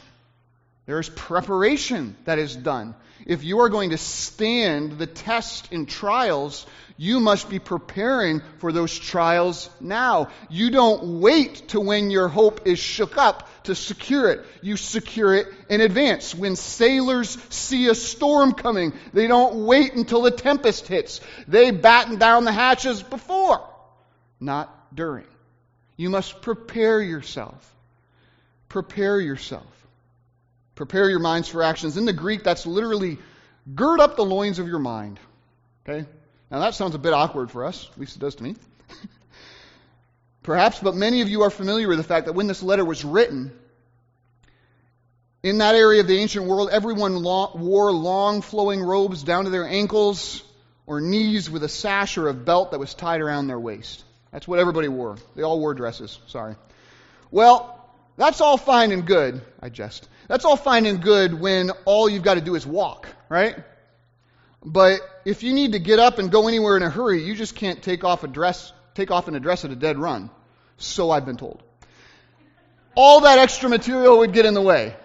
There 0.90 1.00
is 1.00 1.08
preparation 1.08 2.16
that 2.26 2.40
is 2.40 2.56
done 2.56 2.96
if 3.26 3.44
you 3.44 3.60
are 3.60 3.70
going 3.70 3.92
to 3.92 3.98
stand 3.98 4.98
the 4.98 5.06
test 5.06 5.72
in 5.72 5.86
trials, 5.86 6.66
you 6.98 7.20
must 7.20 7.50
be 7.50 7.60
preparing 7.60 8.42
for 8.58 8.72
those 8.72 8.98
trials 8.98 9.70
now. 9.80 10.30
You 10.50 10.72
don't 10.72 11.22
wait 11.22 11.70
to 11.70 11.80
when 11.80 12.12
your 12.12 12.28
hope 12.28 12.66
is 12.66 12.80
shook 12.80 13.18
up 13.18 13.48
to 13.66 13.76
secure 13.76 14.32
it. 14.32 14.46
You 14.62 14.78
secure 14.78 15.36
it 15.36 15.48
in 15.70 15.82
advance. 15.82 16.34
When 16.34 16.56
sailors 16.56 17.38
see 17.50 17.88
a 17.88 17.96
storm 17.96 18.54
coming, 18.54 18.94
they 19.14 19.28
don't 19.28 19.66
wait 19.66 19.94
until 19.94 20.24
the 20.24 20.32
tempest 20.32 20.88
hits. 20.88 21.22
They 21.48 21.72
batten 21.72 22.18
down 22.18 22.46
the 22.46 22.52
hatches 22.52 23.04
before, 23.04 23.64
not 24.40 24.96
during. 24.96 25.28
You 25.98 26.10
must 26.10 26.42
prepare 26.42 27.02
yourself. 27.02 27.76
Prepare 28.70 29.20
yourself. 29.20 29.79
Prepare 30.80 31.10
your 31.10 31.20
minds 31.20 31.50
for 31.50 31.62
actions. 31.62 31.98
In 31.98 32.06
the 32.06 32.14
Greek, 32.14 32.42
that's 32.42 32.66
literally 32.66 33.18
gird 33.76 34.00
up 34.00 34.16
the 34.16 34.24
loins 34.24 34.60
of 34.60 34.68
your 34.70 34.80
mind. 34.80 35.20
Okay? 35.86 36.08
Now 36.50 36.60
that 36.60 36.74
sounds 36.74 36.96
a 36.96 36.98
bit 36.98 37.12
awkward 37.12 37.52
for 37.52 37.66
us, 37.66 37.90
at 37.92 38.00
least 38.00 38.16
it 38.16 38.20
does 38.20 38.36
to 38.36 38.44
me. 38.44 38.56
Perhaps, 40.42 40.80
but 40.80 40.96
many 40.96 41.20
of 41.20 41.28
you 41.28 41.42
are 41.42 41.50
familiar 41.50 41.90
with 41.90 41.98
the 41.98 42.06
fact 42.06 42.28
that 42.28 42.32
when 42.32 42.48
this 42.48 42.64
letter 42.64 42.86
was 42.86 43.04
written, 43.04 43.52
in 45.44 45.58
that 45.58 45.76
area 45.76 46.00
of 46.00 46.08
the 46.08 46.18
ancient 46.18 46.46
world, 46.46 46.70
everyone 46.72 47.22
wore 47.24 47.92
long 47.92 48.42
flowing 48.42 48.82
robes 48.82 49.22
down 49.22 49.44
to 49.44 49.50
their 49.50 49.68
ankles 49.68 50.42
or 50.88 51.02
knees 51.02 51.50
with 51.50 51.62
a 51.66 51.70
sash 51.70 52.18
or 52.18 52.30
a 52.30 52.34
belt 52.34 52.72
that 52.72 52.80
was 52.80 52.94
tied 52.94 53.20
around 53.20 53.48
their 53.48 53.60
waist. 53.60 54.06
That's 54.32 54.48
what 54.48 54.60
everybody 54.60 54.88
wore. 54.88 55.18
They 55.36 55.44
all 55.44 55.60
wore 55.60 55.74
dresses. 55.74 56.20
Sorry. 56.28 56.56
Well, 57.32 57.76
that's 58.16 58.40
all 58.40 58.56
fine 58.56 58.94
and 58.94 59.06
good. 59.06 59.42
I 59.62 59.68
jest. 59.68 60.08
That's 60.30 60.46
all 60.46 60.56
fine 60.56 60.86
and 60.86 61.02
good 61.02 61.34
when 61.34 61.72
all 61.86 62.08
you've 62.08 62.22
got 62.22 62.36
to 62.36 62.42
do 62.42 62.54
is 62.54 62.66
walk, 62.66 63.08
right? 63.30 63.58
But 64.64 65.02
if 65.26 65.42
you 65.42 65.54
need 65.54 65.72
to 65.72 65.80
get 65.80 65.98
up 65.98 66.20
and 66.20 66.32
go 66.32 66.48
anywhere 66.48 66.78
in 66.78 66.84
a 66.84 66.90
hurry, 66.90 67.24
you 67.24 67.36
just 67.36 67.56
can't 67.56 67.82
take 67.82 68.04
off 68.04 68.24
a 68.24 68.28
dress, 68.28 68.72
take 68.94 69.10
off 69.10 69.28
an 69.28 69.34
address 69.34 69.66
at 69.66 69.72
a 69.72 69.76
dead 69.76 69.98
run. 69.98 70.30
So 70.78 71.10
I've 71.10 71.26
been 71.26 71.38
told. 71.38 71.64
All 72.94 73.22
that 73.22 73.40
extra 73.40 73.70
material 73.70 74.20
would 74.20 74.32
get 74.32 74.46
in 74.46 74.54
the 74.54 74.62
way. 74.62 74.96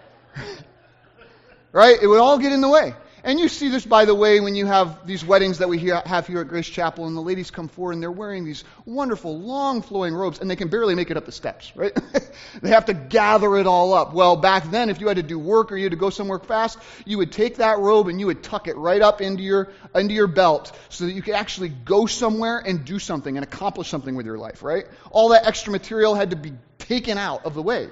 right? 1.71 1.97
It 1.99 2.05
would 2.05 2.19
all 2.19 2.37
get 2.37 2.51
in 2.51 2.61
the 2.61 2.69
way. 2.69 2.93
And 3.25 3.39
you 3.39 3.49
see 3.49 3.69
this, 3.69 3.83
by 3.83 4.05
the 4.05 4.13
way, 4.13 4.39
when 4.39 4.53
you 4.53 4.67
have 4.67 5.07
these 5.07 5.25
weddings 5.25 5.57
that 5.57 5.67
we 5.67 5.79
have 5.79 6.27
here 6.27 6.41
at 6.41 6.47
Grace 6.47 6.69
Chapel, 6.69 7.07
and 7.07 7.17
the 7.17 7.21
ladies 7.21 7.49
come 7.49 7.67
forward 7.67 7.93
and 7.93 8.03
they're 8.03 8.11
wearing 8.11 8.45
these 8.45 8.63
wonderful, 8.85 9.39
long 9.39 9.81
flowing 9.81 10.13
robes, 10.13 10.39
and 10.39 10.49
they 10.49 10.55
can 10.55 10.67
barely 10.67 10.93
make 10.93 11.09
it 11.09 11.17
up 11.17 11.25
the 11.25 11.31
steps, 11.31 11.75
right? 11.75 11.91
they 12.61 12.69
have 12.69 12.85
to 12.85 12.93
gather 12.93 13.57
it 13.57 13.65
all 13.65 13.95
up. 13.95 14.13
Well, 14.13 14.35
back 14.35 14.69
then, 14.69 14.91
if 14.91 15.01
you 15.01 15.07
had 15.07 15.17
to 15.17 15.23
do 15.23 15.39
work 15.39 15.71
or 15.71 15.75
you 15.77 15.85
had 15.85 15.91
to 15.91 15.97
go 15.97 16.11
somewhere 16.11 16.37
fast, 16.37 16.77
you 17.03 17.17
would 17.17 17.31
take 17.31 17.55
that 17.55 17.79
robe 17.79 18.09
and 18.09 18.19
you 18.19 18.27
would 18.27 18.43
tuck 18.43 18.67
it 18.67 18.77
right 18.77 19.01
up 19.01 19.21
into 19.21 19.41
your, 19.41 19.69
into 19.95 20.13
your 20.13 20.27
belt 20.27 20.77
so 20.89 21.07
that 21.07 21.13
you 21.13 21.23
could 21.23 21.33
actually 21.33 21.69
go 21.69 22.05
somewhere 22.05 22.59
and 22.59 22.85
do 22.85 22.99
something 22.99 23.35
and 23.35 23.43
accomplish 23.43 23.89
something 23.89 24.13
with 24.13 24.27
your 24.27 24.37
life, 24.37 24.61
right? 24.61 24.85
All 25.09 25.29
that 25.29 25.47
extra 25.47 25.71
material 25.71 26.13
had 26.13 26.29
to 26.29 26.35
be 26.35 26.53
taken 26.77 27.17
out 27.17 27.43
of 27.47 27.55
the 27.55 27.63
way. 27.63 27.89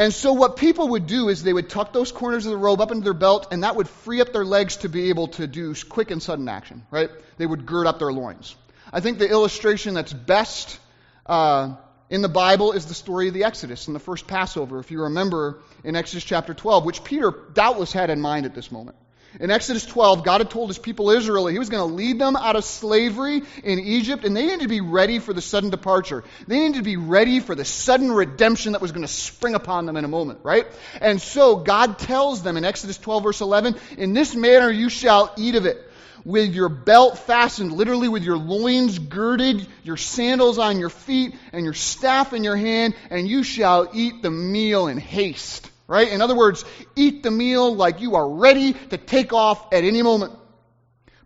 And 0.00 0.14
so, 0.14 0.32
what 0.32 0.56
people 0.56 0.90
would 0.90 1.08
do 1.08 1.28
is 1.28 1.42
they 1.42 1.52
would 1.52 1.68
tuck 1.68 1.92
those 1.92 2.12
corners 2.12 2.46
of 2.46 2.52
the 2.52 2.56
robe 2.56 2.80
up 2.80 2.92
into 2.92 3.02
their 3.02 3.14
belt, 3.14 3.48
and 3.50 3.64
that 3.64 3.74
would 3.74 3.88
free 3.88 4.20
up 4.20 4.32
their 4.32 4.44
legs 4.44 4.76
to 4.78 4.88
be 4.88 5.08
able 5.08 5.28
to 5.28 5.48
do 5.48 5.74
quick 5.88 6.12
and 6.12 6.22
sudden 6.22 6.48
action, 6.48 6.86
right? 6.92 7.10
They 7.36 7.46
would 7.46 7.66
gird 7.66 7.88
up 7.88 7.98
their 7.98 8.12
loins. 8.12 8.54
I 8.92 9.00
think 9.00 9.18
the 9.18 9.28
illustration 9.28 9.94
that's 9.94 10.12
best 10.12 10.78
uh, 11.26 11.74
in 12.10 12.22
the 12.22 12.28
Bible 12.28 12.72
is 12.72 12.86
the 12.86 12.94
story 12.94 13.26
of 13.26 13.34
the 13.34 13.42
Exodus 13.42 13.88
and 13.88 13.96
the 13.96 14.00
first 14.00 14.28
Passover, 14.28 14.78
if 14.78 14.92
you 14.92 15.02
remember 15.02 15.58
in 15.82 15.96
Exodus 15.96 16.22
chapter 16.22 16.54
12, 16.54 16.84
which 16.84 17.02
Peter 17.02 17.34
doubtless 17.52 17.92
had 17.92 18.08
in 18.08 18.20
mind 18.20 18.46
at 18.46 18.54
this 18.54 18.70
moment. 18.70 18.96
In 19.40 19.52
Exodus 19.52 19.86
12, 19.86 20.24
God 20.24 20.40
had 20.40 20.50
told 20.50 20.68
his 20.68 20.78
people 20.78 21.10
Israel 21.10 21.44
that 21.44 21.52
he 21.52 21.58
was 21.58 21.68
going 21.68 21.88
to 21.88 21.94
lead 21.94 22.18
them 22.18 22.34
out 22.34 22.56
of 22.56 22.64
slavery 22.64 23.42
in 23.62 23.78
Egypt, 23.78 24.24
and 24.24 24.36
they 24.36 24.42
needed 24.42 24.60
to 24.62 24.68
be 24.68 24.80
ready 24.80 25.20
for 25.20 25.32
the 25.32 25.40
sudden 25.40 25.70
departure. 25.70 26.24
They 26.48 26.58
needed 26.58 26.78
to 26.78 26.82
be 26.82 26.96
ready 26.96 27.38
for 27.38 27.54
the 27.54 27.64
sudden 27.64 28.10
redemption 28.10 28.72
that 28.72 28.82
was 28.82 28.90
going 28.90 29.06
to 29.06 29.12
spring 29.12 29.54
upon 29.54 29.86
them 29.86 29.96
in 29.96 30.04
a 30.04 30.08
moment, 30.08 30.40
right? 30.42 30.66
And 31.00 31.22
so 31.22 31.56
God 31.56 31.98
tells 31.98 32.42
them 32.42 32.56
in 32.56 32.64
Exodus 32.64 32.98
12, 32.98 33.22
verse 33.22 33.40
11, 33.40 33.76
In 33.96 34.12
this 34.12 34.34
manner 34.34 34.70
you 34.70 34.88
shall 34.88 35.32
eat 35.36 35.54
of 35.54 35.66
it 35.66 35.84
with 36.24 36.52
your 36.52 36.68
belt 36.68 37.18
fastened, 37.18 37.72
literally 37.72 38.08
with 38.08 38.24
your 38.24 38.36
loins 38.36 38.98
girded, 38.98 39.66
your 39.84 39.96
sandals 39.96 40.58
on 40.58 40.80
your 40.80 40.90
feet, 40.90 41.34
and 41.52 41.64
your 41.64 41.74
staff 41.74 42.32
in 42.32 42.42
your 42.42 42.56
hand, 42.56 42.94
and 43.08 43.28
you 43.28 43.44
shall 43.44 43.88
eat 43.94 44.20
the 44.20 44.30
meal 44.30 44.88
in 44.88 44.98
haste. 44.98 45.70
Right? 45.88 46.12
In 46.12 46.20
other 46.20 46.36
words, 46.36 46.64
eat 46.94 47.22
the 47.22 47.30
meal 47.30 47.74
like 47.74 48.00
you 48.00 48.14
are 48.14 48.28
ready 48.28 48.74
to 48.74 48.98
take 48.98 49.32
off 49.32 49.72
at 49.72 49.84
any 49.84 50.02
moment. 50.02 50.34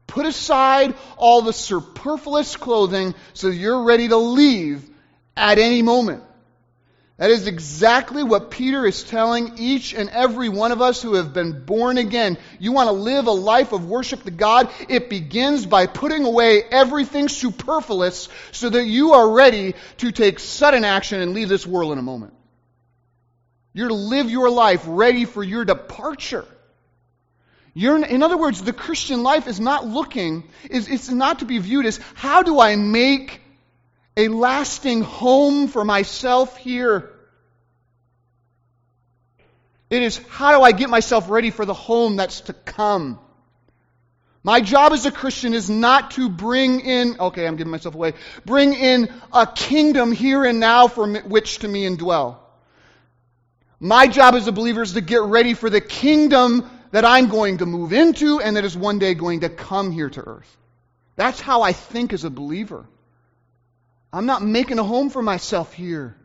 Put 0.07 0.25
aside 0.25 0.95
all 1.17 1.43
the 1.43 1.53
superfluous 1.53 2.57
clothing 2.57 3.15
so 3.35 3.49
you're 3.49 3.83
ready 3.83 4.09
to 4.09 4.17
leave 4.17 4.89
at 5.37 5.59
any 5.59 5.83
moment. 5.83 6.23
That 7.17 7.31
is 7.31 7.47
exactly 7.47 8.23
what 8.23 8.51
Peter 8.51 8.87
is 8.87 9.05
telling 9.05 9.59
each 9.59 9.95
and 9.95 10.09
every 10.11 10.49
one 10.49 10.73
of 10.73 10.81
us 10.81 11.03
who 11.03 11.15
have 11.15 11.33
been 11.33 11.65
born 11.65 11.99
again. 11.99 12.39
You 12.59 12.73
want 12.73 12.89
to 12.89 12.93
live 12.93 13.27
a 13.27 13.33
life 13.33 13.73
of 13.73 13.87
worship 13.87 14.23
to 14.25 14.31
God? 14.31 14.71
It 14.89 15.11
begins 15.11 15.67
by 15.67 15.87
putting 15.87 16.25
away 16.25 16.63
everything 16.63 17.29
superfluous 17.29 18.29
so 18.51 18.71
that 18.71 18.85
you 18.85 19.13
are 19.13 19.31
ready 19.31 19.75
to 19.99 20.13
take 20.13 20.39
sudden 20.39 20.85
action 20.85 21.21
and 21.21 21.33
leave 21.33 21.49
this 21.49 21.67
world 21.67 21.93
in 21.93 21.99
a 21.99 22.03
moment. 22.03 22.35
You're 23.73 23.89
to 23.89 23.95
live 23.95 24.31
your 24.31 24.51
life 24.51 24.85
ready 24.87 25.25
for 25.25 25.43
your 25.43 25.65
departure. 25.65 26.47
You're, 27.75 28.05
in 28.05 28.23
other 28.23 28.37
words, 28.37 28.63
the 28.63 28.73
Christian 28.73 29.23
life 29.23 29.47
is 29.47 29.59
not 29.59 29.87
looking, 29.87 30.45
is, 30.69 30.89
it's 30.89 31.09
not 31.09 31.39
to 31.39 31.47
be 31.47 31.59
viewed 31.59 31.87
as 31.87 31.99
how 32.15 32.43
do 32.43 32.61
I 32.61 32.77
make 32.77 33.41
a 34.17 34.29
lasting 34.29 35.01
home 35.01 35.69
for 35.69 35.85
myself 35.85 36.57
here. 36.59 37.11
It 39.89 40.03
is 40.03 40.19
how 40.29 40.57
do 40.59 40.63
I 40.63 40.73
get 40.73 40.91
myself 40.91 41.31
ready 41.31 41.51
for 41.51 41.65
the 41.65 41.75
home 41.75 42.17
that's 42.17 42.43
to 42.43 42.53
come? 42.53 43.19
My 44.45 44.61
job 44.61 44.93
as 44.93 45.07
a 45.07 45.13
Christian 45.13 45.55
is 45.55 45.71
not 45.71 46.13
to 46.13 46.29
bring 46.29 46.81
in, 46.81 47.21
okay, 47.21 47.47
I'm 47.47 47.57
giving 47.57 47.71
myself 47.71 47.95
away, 47.95 48.15
bring 48.45 48.75
in 48.75 49.13
a 49.33 49.47
kingdom 49.47 50.13
here 50.13 50.45
and 50.45 50.61
now 50.61 50.89
for 50.89 51.21
which 51.21 51.61
to 51.61 51.69
me 51.69 51.85
indwell. 51.85 52.42
My 53.85 54.07
job 54.07 54.37
as 54.37 54.47
a 54.47 54.53
believer 54.53 54.83
is 54.83 54.93
to 54.93 55.01
get 55.01 55.23
ready 55.23 55.55
for 55.55 55.69
the 55.69 55.81
kingdom 55.81 56.71
that 56.93 57.05
I'm 57.05 57.29
going 57.29 57.59
to 57.59 57.67
move 57.67 57.93
into 57.93 58.41
and 58.41 58.55
that 58.57 58.65
is 58.65 58.77
one 58.77 59.01
day 59.01 59.15
going 59.15 59.41
to 59.41 59.49
come 59.49 59.91
here 59.91 60.09
to 60.09 60.21
earth. 60.21 60.57
That's 61.17 61.41
how 61.41 61.63
I 61.63 61.73
think 61.73 62.13
as 62.13 62.23
a 62.23 62.31
believer. 62.31 62.87
I'm 64.13 64.25
not 64.25 64.41
making 64.41 64.79
a 64.79 64.85
home 64.85 65.11
for 65.11 65.21
myself 65.21 65.73
here. 65.73 66.17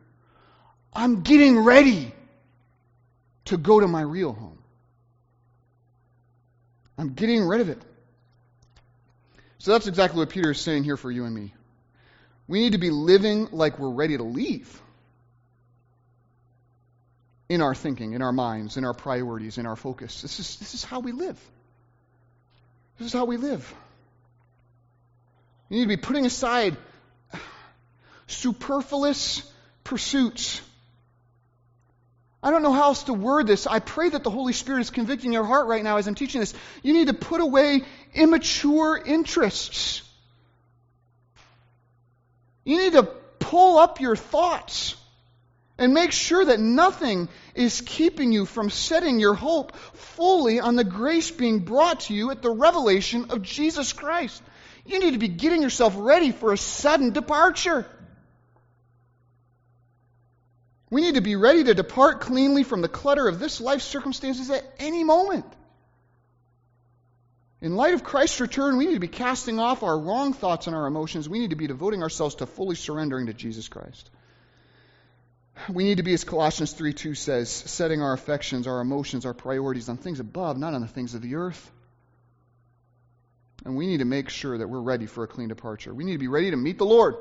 I'm 0.93 1.23
getting 1.23 1.57
ready 1.57 2.13
to 3.45 3.57
go 3.57 3.79
to 3.79 3.87
my 3.87 4.01
real 4.01 4.33
home. 4.33 4.59
I'm 6.95 7.13
getting 7.13 7.41
rid 7.43 7.61
of 7.61 7.69
it. 7.69 7.81
So 9.57 9.71
that's 9.71 9.87
exactly 9.87 10.19
what 10.19 10.29
Peter 10.29 10.51
is 10.51 10.61
saying 10.61 10.83
here 10.83 10.95
for 10.95 11.09
you 11.09 11.25
and 11.25 11.33
me. 11.33 11.55
We 12.47 12.59
need 12.59 12.73
to 12.73 12.77
be 12.77 12.91
living 12.91 13.47
like 13.51 13.79
we're 13.79 13.89
ready 13.89 14.15
to 14.15 14.23
leave 14.23 14.79
in 17.49 17.61
our 17.61 17.73
thinking, 17.73 18.13
in 18.13 18.21
our 18.21 18.31
minds, 18.31 18.77
in 18.77 18.83
our 18.83 18.93
priorities, 18.93 19.57
in 19.57 19.65
our 19.65 19.75
focus. 19.75 20.21
This 20.21 20.39
is, 20.39 20.55
this 20.57 20.73
is 20.73 20.83
how 20.83 20.99
we 20.99 21.11
live. 21.11 21.39
This 22.97 23.07
is 23.07 23.13
how 23.13 23.25
we 23.25 23.37
live. 23.37 23.73
You 25.69 25.77
need 25.77 25.83
to 25.83 25.89
be 25.89 25.97
putting 25.97 26.25
aside 26.25 26.75
superfluous 28.27 29.49
pursuits. 29.83 30.61
I 32.43 32.51
don't 32.51 32.63
know 32.63 32.73
how 32.73 32.83
else 32.83 33.03
to 33.03 33.13
word 33.13 33.47
this. 33.47 33.65
I 33.65 33.79
pray 33.79 34.09
that 34.09 34.23
the 34.23 34.29
Holy 34.29 34.53
Spirit 34.53 34.81
is 34.81 34.89
convicting 34.89 35.33
your 35.33 35.43
heart 35.43 35.67
right 35.67 35.83
now 35.83 35.97
as 35.97 36.07
I'm 36.07 36.15
teaching 36.15 36.39
this. 36.39 36.53
You 36.83 36.93
need 36.93 37.07
to 37.07 37.13
put 37.13 37.41
away 37.41 37.83
immature 38.13 38.97
interests. 38.97 40.01
You 42.63 42.77
need 42.77 42.93
to 42.93 43.03
pull 43.39 43.77
up 43.77 44.01
your 44.01 44.15
thoughts 44.15 44.95
and 45.77 45.93
make 45.93 46.11
sure 46.11 46.43
that 46.43 46.59
nothing 46.59 47.29
is 47.53 47.81
keeping 47.81 48.31
you 48.31 48.45
from 48.45 48.69
setting 48.69 49.19
your 49.19 49.35
hope 49.35 49.75
fully 49.75 50.59
on 50.59 50.75
the 50.75 50.83
grace 50.83 51.29
being 51.29 51.59
brought 51.59 52.01
to 52.01 52.13
you 52.13 52.31
at 52.31 52.41
the 52.41 52.49
revelation 52.49 53.27
of 53.29 53.41
Jesus 53.41 53.93
Christ. 53.93 54.41
You 54.85 54.99
need 54.99 55.11
to 55.11 55.19
be 55.19 55.27
getting 55.27 55.61
yourself 55.61 55.93
ready 55.97 56.31
for 56.31 56.53
a 56.53 56.57
sudden 56.57 57.11
departure. 57.11 57.85
We 60.89 61.01
need 61.01 61.15
to 61.15 61.21
be 61.21 61.35
ready 61.35 61.65
to 61.65 61.73
depart 61.73 62.21
cleanly 62.21 62.63
from 62.63 62.81
the 62.81 62.87
clutter 62.87 63.27
of 63.27 63.39
this 63.39 63.59
life's 63.59 63.83
circumstances 63.83 64.49
at 64.49 64.63
any 64.79 65.03
moment. 65.03 65.45
In 67.59 67.75
light 67.75 67.93
of 67.93 68.03
Christ's 68.03 68.39
return, 68.39 68.77
we 68.77 68.85
need 68.85 68.93
to 68.93 68.99
be 68.99 69.07
casting 69.07 69.59
off 69.59 69.83
our 69.83 69.99
wrong 69.99 70.31
thoughts 70.31 70.67
and 70.67 70.75
our 70.75 70.87
emotions. 70.87 71.27
We 71.27 71.39
need 71.39 71.49
to 71.49 71.55
be 71.55 71.67
devoting 71.67 72.03
ourselves 72.03 72.35
to 72.35 72.45
fully 72.45 72.75
surrendering 72.75 73.25
to 73.25 73.33
Jesus 73.33 73.67
Christ. 73.67 74.09
We 75.69 75.83
need 75.83 75.97
to 75.97 76.03
be, 76.03 76.13
as 76.13 76.23
Colossians 76.23 76.73
3 76.73 76.93
2 76.93 77.15
says, 77.15 77.49
setting 77.49 78.01
our 78.01 78.13
affections, 78.13 78.67
our 78.67 78.79
emotions, 78.79 79.25
our 79.25 79.33
priorities 79.33 79.89
on 79.89 79.97
things 79.97 80.19
above, 80.19 80.57
not 80.57 80.73
on 80.73 80.81
the 80.81 80.87
things 80.87 81.13
of 81.13 81.21
the 81.21 81.35
earth. 81.35 81.71
And 83.65 83.75
we 83.75 83.87
need 83.87 83.97
to 83.97 84.05
make 84.05 84.29
sure 84.29 84.57
that 84.57 84.69
we're 84.69 84.79
ready 84.79 85.07
for 85.07 85.23
a 85.23 85.27
clean 85.27 85.49
departure. 85.49 85.93
We 85.93 86.03
need 86.03 86.13
to 86.13 86.19
be 86.19 86.27
ready 86.27 86.51
to 86.51 86.57
meet 86.57 86.77
the 86.77 86.85
Lord. 86.85 87.15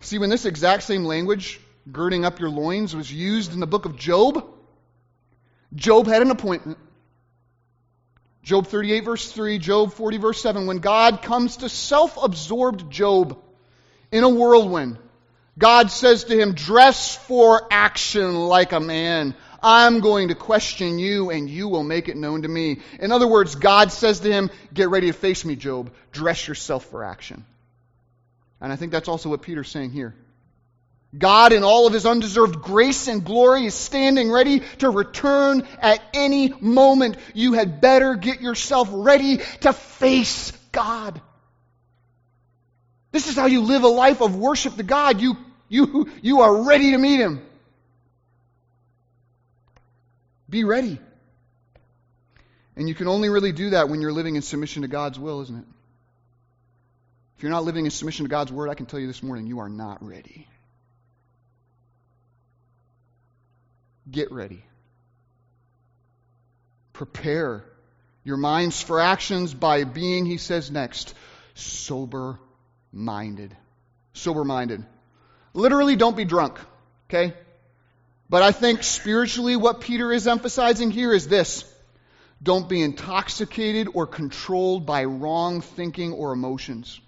See, 0.00 0.18
when 0.18 0.30
this 0.30 0.44
exact 0.46 0.82
same 0.82 1.04
language, 1.04 1.60
girding 1.90 2.24
up 2.24 2.40
your 2.40 2.50
loins, 2.50 2.94
was 2.94 3.12
used 3.12 3.52
in 3.52 3.60
the 3.60 3.66
book 3.66 3.84
of 3.84 3.96
Job, 3.96 4.44
Job 5.74 6.06
had 6.06 6.22
an 6.22 6.30
appointment. 6.30 6.78
Job 8.42 8.66
38, 8.66 9.04
verse 9.04 9.32
3, 9.32 9.58
Job 9.58 9.92
40, 9.92 10.18
verse 10.18 10.42
7. 10.42 10.66
When 10.66 10.78
God 10.78 11.22
comes 11.22 11.58
to 11.58 11.68
self 11.68 12.22
absorbed 12.22 12.90
Job 12.90 13.38
in 14.12 14.24
a 14.24 14.28
whirlwind, 14.28 14.98
God 15.56 15.90
says 15.90 16.24
to 16.24 16.38
him, 16.38 16.54
Dress 16.54 17.16
for 17.16 17.66
action 17.70 18.34
like 18.34 18.72
a 18.72 18.80
man. 18.80 19.34
I'm 19.62 20.00
going 20.00 20.28
to 20.28 20.34
question 20.34 20.98
you, 20.98 21.30
and 21.30 21.48
you 21.48 21.68
will 21.68 21.84
make 21.84 22.08
it 22.08 22.16
known 22.16 22.42
to 22.42 22.48
me. 22.48 22.80
In 23.00 23.12
other 23.12 23.26
words, 23.26 23.54
God 23.54 23.92
says 23.92 24.20
to 24.20 24.30
him, 24.30 24.50
Get 24.72 24.90
ready 24.90 25.06
to 25.06 25.12
face 25.12 25.44
me, 25.44 25.56
Job. 25.56 25.92
Dress 26.12 26.46
yourself 26.46 26.84
for 26.86 27.04
action. 27.04 27.44
And 28.60 28.72
I 28.72 28.76
think 28.76 28.92
that's 28.92 29.08
also 29.08 29.30
what 29.30 29.42
Peter's 29.42 29.70
saying 29.70 29.90
here. 29.90 30.14
God, 31.16 31.52
in 31.52 31.62
all 31.62 31.86
of 31.86 31.92
his 31.92 32.06
undeserved 32.06 32.60
grace 32.60 33.06
and 33.06 33.24
glory, 33.24 33.66
is 33.66 33.74
standing 33.74 34.32
ready 34.32 34.60
to 34.78 34.90
return 34.90 35.66
at 35.80 36.02
any 36.12 36.52
moment. 36.60 37.16
You 37.34 37.52
had 37.52 37.80
better 37.80 38.16
get 38.16 38.40
yourself 38.40 38.88
ready 38.92 39.38
to 39.60 39.72
face 39.72 40.50
God. 40.72 41.20
This 43.14 43.28
is 43.28 43.36
how 43.36 43.46
you 43.46 43.60
live 43.60 43.84
a 43.84 43.88
life 43.88 44.20
of 44.22 44.34
worship 44.34 44.74
to 44.74 44.82
God. 44.82 45.20
You, 45.20 45.36
you, 45.68 46.10
you 46.20 46.40
are 46.40 46.64
ready 46.64 46.90
to 46.90 46.98
meet 46.98 47.20
him. 47.20 47.40
Be 50.50 50.64
ready. 50.64 50.98
And 52.74 52.88
you 52.88 52.94
can 52.96 53.06
only 53.06 53.28
really 53.28 53.52
do 53.52 53.70
that 53.70 53.88
when 53.88 54.00
you're 54.00 54.12
living 54.12 54.34
in 54.34 54.42
submission 54.42 54.82
to 54.82 54.88
God's 54.88 55.16
will, 55.16 55.42
isn't 55.42 55.56
it? 55.56 55.64
If 57.36 57.44
you're 57.44 57.52
not 57.52 57.62
living 57.62 57.84
in 57.84 57.92
submission 57.92 58.24
to 58.24 58.30
God's 58.30 58.50
word, 58.50 58.68
I 58.68 58.74
can 58.74 58.86
tell 58.86 58.98
you 58.98 59.06
this 59.06 59.22
morning, 59.22 59.46
you 59.46 59.60
are 59.60 59.68
not 59.68 60.04
ready. 60.04 60.48
Get 64.10 64.32
ready. 64.32 64.64
Prepare 66.92 67.62
your 68.24 68.38
minds 68.38 68.82
for 68.82 68.98
actions 68.98 69.54
by 69.54 69.84
being, 69.84 70.26
he 70.26 70.36
says 70.36 70.68
next, 70.68 71.14
sober 71.54 72.40
minded. 72.94 73.54
Sober 74.12 74.44
minded. 74.44 74.84
Literally, 75.52 75.96
don't 75.96 76.16
be 76.16 76.24
drunk, 76.24 76.58
okay? 77.08 77.34
But 78.30 78.42
I 78.42 78.52
think 78.52 78.82
spiritually, 78.82 79.56
what 79.56 79.80
Peter 79.80 80.12
is 80.12 80.26
emphasizing 80.26 80.90
here 80.90 81.12
is 81.12 81.28
this 81.28 81.64
don't 82.42 82.68
be 82.68 82.82
intoxicated 82.82 83.88
or 83.94 84.06
controlled 84.06 84.86
by 84.86 85.04
wrong 85.04 85.60
thinking 85.60 86.12
or 86.12 86.32
emotions. 86.32 87.00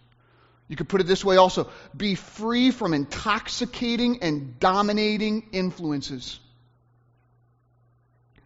You 0.69 0.77
could 0.77 0.89
put 0.89 1.01
it 1.01 1.07
this 1.07 1.25
way 1.25 1.37
also 1.37 1.71
be 1.97 2.17
free 2.17 2.71
from 2.71 2.93
intoxicating 2.93 4.23
and 4.23 4.59
dominating 4.59 5.49
influences. 5.53 6.41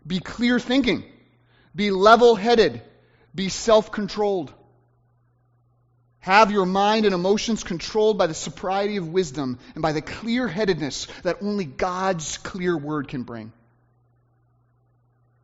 Be 0.07 0.18
clear 0.18 0.59
thinking. 0.59 1.05
Be 1.74 1.90
level 1.90 2.35
headed. 2.35 2.83
Be 3.35 3.48
self 3.48 3.92
controlled. 3.92 4.53
Have 6.20 6.50
your 6.50 6.66
mind 6.66 7.06
and 7.06 7.14
emotions 7.14 7.64
controlled 7.64 8.18
by 8.18 8.26
the 8.26 8.35
sobriety 8.35 8.98
of 8.98 9.09
wisdom 9.09 9.59
and 9.74 9.80
by 9.80 9.92
the 9.92 10.02
clear 10.02 10.46
headedness 10.46 11.06
that 11.22 11.42
only 11.42 11.64
God's 11.64 12.37
clear 12.38 12.76
word 12.76 13.09
can 13.09 13.22
bring. 13.22 13.52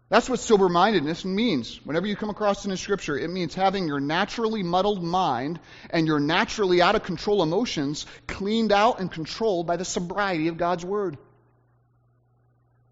That's 0.09 0.29
what 0.29 0.39
sober 0.39 0.69
mindedness 0.69 1.25
means. 1.25 1.81
Whenever 1.85 2.07
you 2.07 2.15
come 2.15 2.31
across 2.31 2.65
it 2.65 2.71
in 2.71 2.77
Scripture, 2.77 3.19
it 3.19 3.29
means 3.29 3.55
having 3.55 3.89
your 3.89 3.99
naturally 3.99 4.63
muddled 4.63 5.03
mind 5.03 5.59
and 5.91 6.07
your 6.07 6.21
naturally 6.21 6.81
out 6.81 6.95
of 6.95 7.03
control 7.03 7.43
emotions 7.43 8.07
cleaned 8.29 8.71
out 8.71 9.01
and 9.01 9.11
controlled 9.11 9.67
by 9.67 9.77
the 9.77 9.85
sobriety 9.85 10.47
of 10.47 10.59
God's 10.59 10.85
Word. 10.85 11.19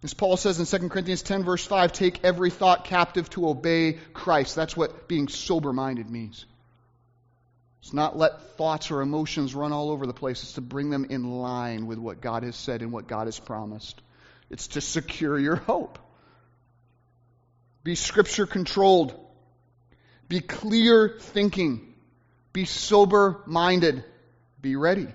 As 0.02 0.12
Paul 0.12 0.36
says 0.36 0.58
in 0.58 0.80
2 0.80 0.88
Corinthians 0.88 1.22
10, 1.22 1.44
verse 1.44 1.64
5, 1.64 1.92
take 1.92 2.24
every 2.24 2.50
thought 2.50 2.84
captive 2.84 3.30
to 3.30 3.48
obey 3.48 3.98
Christ. 4.12 4.56
That's 4.56 4.76
what 4.76 5.06
being 5.06 5.28
sober 5.28 5.72
minded 5.72 6.10
means. 6.10 6.46
It's 7.84 7.92
not 7.92 8.16
let 8.16 8.56
thoughts 8.56 8.90
or 8.90 9.02
emotions 9.02 9.54
run 9.54 9.70
all 9.70 9.90
over 9.90 10.06
the 10.06 10.14
place, 10.14 10.42
it's 10.42 10.54
to 10.54 10.62
bring 10.62 10.88
them 10.88 11.04
in 11.10 11.30
line 11.30 11.86
with 11.86 11.98
what 11.98 12.22
God 12.22 12.42
has 12.42 12.56
said 12.56 12.80
and 12.80 12.92
what 12.92 13.06
God 13.06 13.26
has 13.26 13.38
promised. 13.38 14.00
It's 14.48 14.68
to 14.68 14.80
secure 14.80 15.38
your 15.38 15.56
hope. 15.56 15.98
Be 17.82 17.94
scripture 17.94 18.46
controlled. 18.46 19.14
Be 20.30 20.40
clear 20.40 21.14
thinking. 21.20 21.92
Be 22.54 22.64
sober 22.64 23.42
minded. 23.44 24.02
Be 24.62 24.76
ready. 24.76 25.08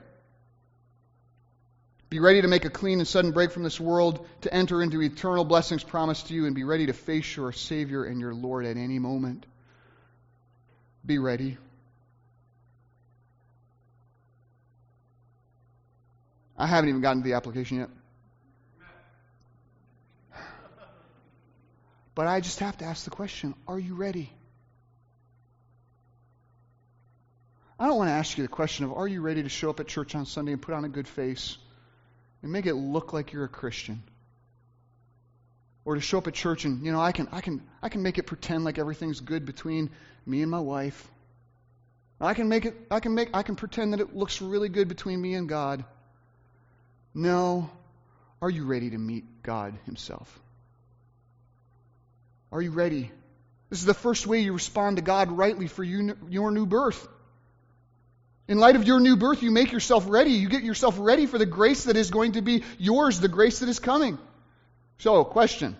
Be 2.11 2.19
ready 2.19 2.43
to 2.43 2.47
make 2.47 2.65
a 2.65 2.69
clean 2.69 2.99
and 2.99 3.07
sudden 3.07 3.31
break 3.31 3.49
from 3.49 3.63
this 3.63 3.79
world, 3.79 4.27
to 4.41 4.53
enter 4.53 4.83
into 4.83 5.01
eternal 5.01 5.43
blessings 5.43 5.83
promised 5.83 6.27
to 6.27 6.35
you, 6.35 6.45
and 6.45 6.53
be 6.53 6.65
ready 6.65 6.85
to 6.85 6.93
face 6.93 7.35
your 7.35 7.51
Savior 7.51 8.03
and 8.03 8.21
your 8.21 8.35
Lord 8.35 8.67
at 8.67 8.77
any 8.77 8.99
moment. 8.99 9.47
Be 11.03 11.17
ready. 11.17 11.57
I 16.59 16.67
haven't 16.67 16.89
even 16.89 17.01
gotten 17.01 17.23
to 17.23 17.27
the 17.27 17.35
application 17.35 17.77
yet. 17.79 17.89
But 22.15 22.27
I 22.27 22.41
just 22.41 22.59
have 22.59 22.77
to 22.79 22.85
ask 22.85 23.05
the 23.05 23.11
question 23.11 23.55
are 23.65 23.79
you 23.79 23.95
ready? 23.95 24.29
I 27.79 27.87
don't 27.87 27.95
want 27.95 28.09
to 28.09 28.13
ask 28.13 28.37
you 28.37 28.43
the 28.43 28.49
question 28.49 28.83
of 28.83 28.91
are 28.91 29.07
you 29.07 29.21
ready 29.21 29.41
to 29.43 29.47
show 29.47 29.69
up 29.69 29.79
at 29.79 29.87
church 29.87 30.15
on 30.15 30.25
Sunday 30.25 30.51
and 30.51 30.61
put 30.61 30.75
on 30.75 30.83
a 30.83 30.89
good 30.89 31.07
face 31.07 31.57
and 32.43 32.51
make 32.51 32.65
it 32.65 32.73
look 32.73 33.13
like 33.13 33.31
you're 33.31 33.45
a 33.45 33.49
Christian? 33.49 34.03
Or 35.85 35.95
to 35.95 36.01
show 36.01 36.17
up 36.17 36.27
at 36.27 36.33
church 36.33 36.65
and, 36.65 36.85
you 36.85 36.91
know, 36.91 36.99
I 36.99 37.13
can 37.13 37.29
I 37.31 37.39
can 37.39 37.63
I 37.81 37.87
can 37.87 38.03
make 38.03 38.17
it 38.17 38.23
pretend 38.23 38.65
like 38.65 38.77
everything's 38.77 39.21
good 39.21 39.45
between 39.45 39.91
me 40.25 40.41
and 40.41 40.51
my 40.51 40.59
wife. 40.59 41.09
I 42.19 42.33
can 42.33 42.49
make 42.49 42.65
it 42.65 42.75
I 42.91 42.99
can 42.99 43.15
make 43.15 43.29
I 43.33 43.43
can 43.43 43.55
pretend 43.55 43.93
that 43.93 44.01
it 44.01 44.13
looks 44.13 44.41
really 44.41 44.67
good 44.67 44.89
between 44.89 45.21
me 45.21 45.35
and 45.35 45.47
God. 45.47 45.85
No. 47.13 47.69
Are 48.41 48.49
you 48.49 48.65
ready 48.65 48.89
to 48.91 48.97
meet 48.97 49.25
God 49.43 49.73
Himself? 49.85 50.39
Are 52.51 52.61
you 52.61 52.71
ready? 52.71 53.11
This 53.69 53.79
is 53.79 53.85
the 53.85 53.93
first 53.93 54.25
way 54.25 54.39
you 54.39 54.53
respond 54.53 54.97
to 54.97 55.03
God 55.03 55.31
rightly 55.31 55.67
for 55.67 55.83
you, 55.83 56.15
your 56.29 56.51
new 56.51 56.65
birth. 56.65 57.07
In 58.47 58.57
light 58.57 58.75
of 58.75 58.85
your 58.85 58.99
new 58.99 59.15
birth, 59.15 59.43
you 59.43 59.51
make 59.51 59.71
yourself 59.71 60.05
ready. 60.07 60.31
You 60.31 60.49
get 60.49 60.63
yourself 60.63 60.95
ready 60.97 61.27
for 61.27 61.37
the 61.37 61.45
grace 61.45 61.83
that 61.83 61.95
is 61.95 62.09
going 62.09 62.31
to 62.31 62.41
be 62.41 62.63
yours, 62.79 63.19
the 63.19 63.27
grace 63.27 63.59
that 63.59 63.69
is 63.69 63.77
coming. 63.77 64.17
So, 64.97 65.23
question. 65.23 65.77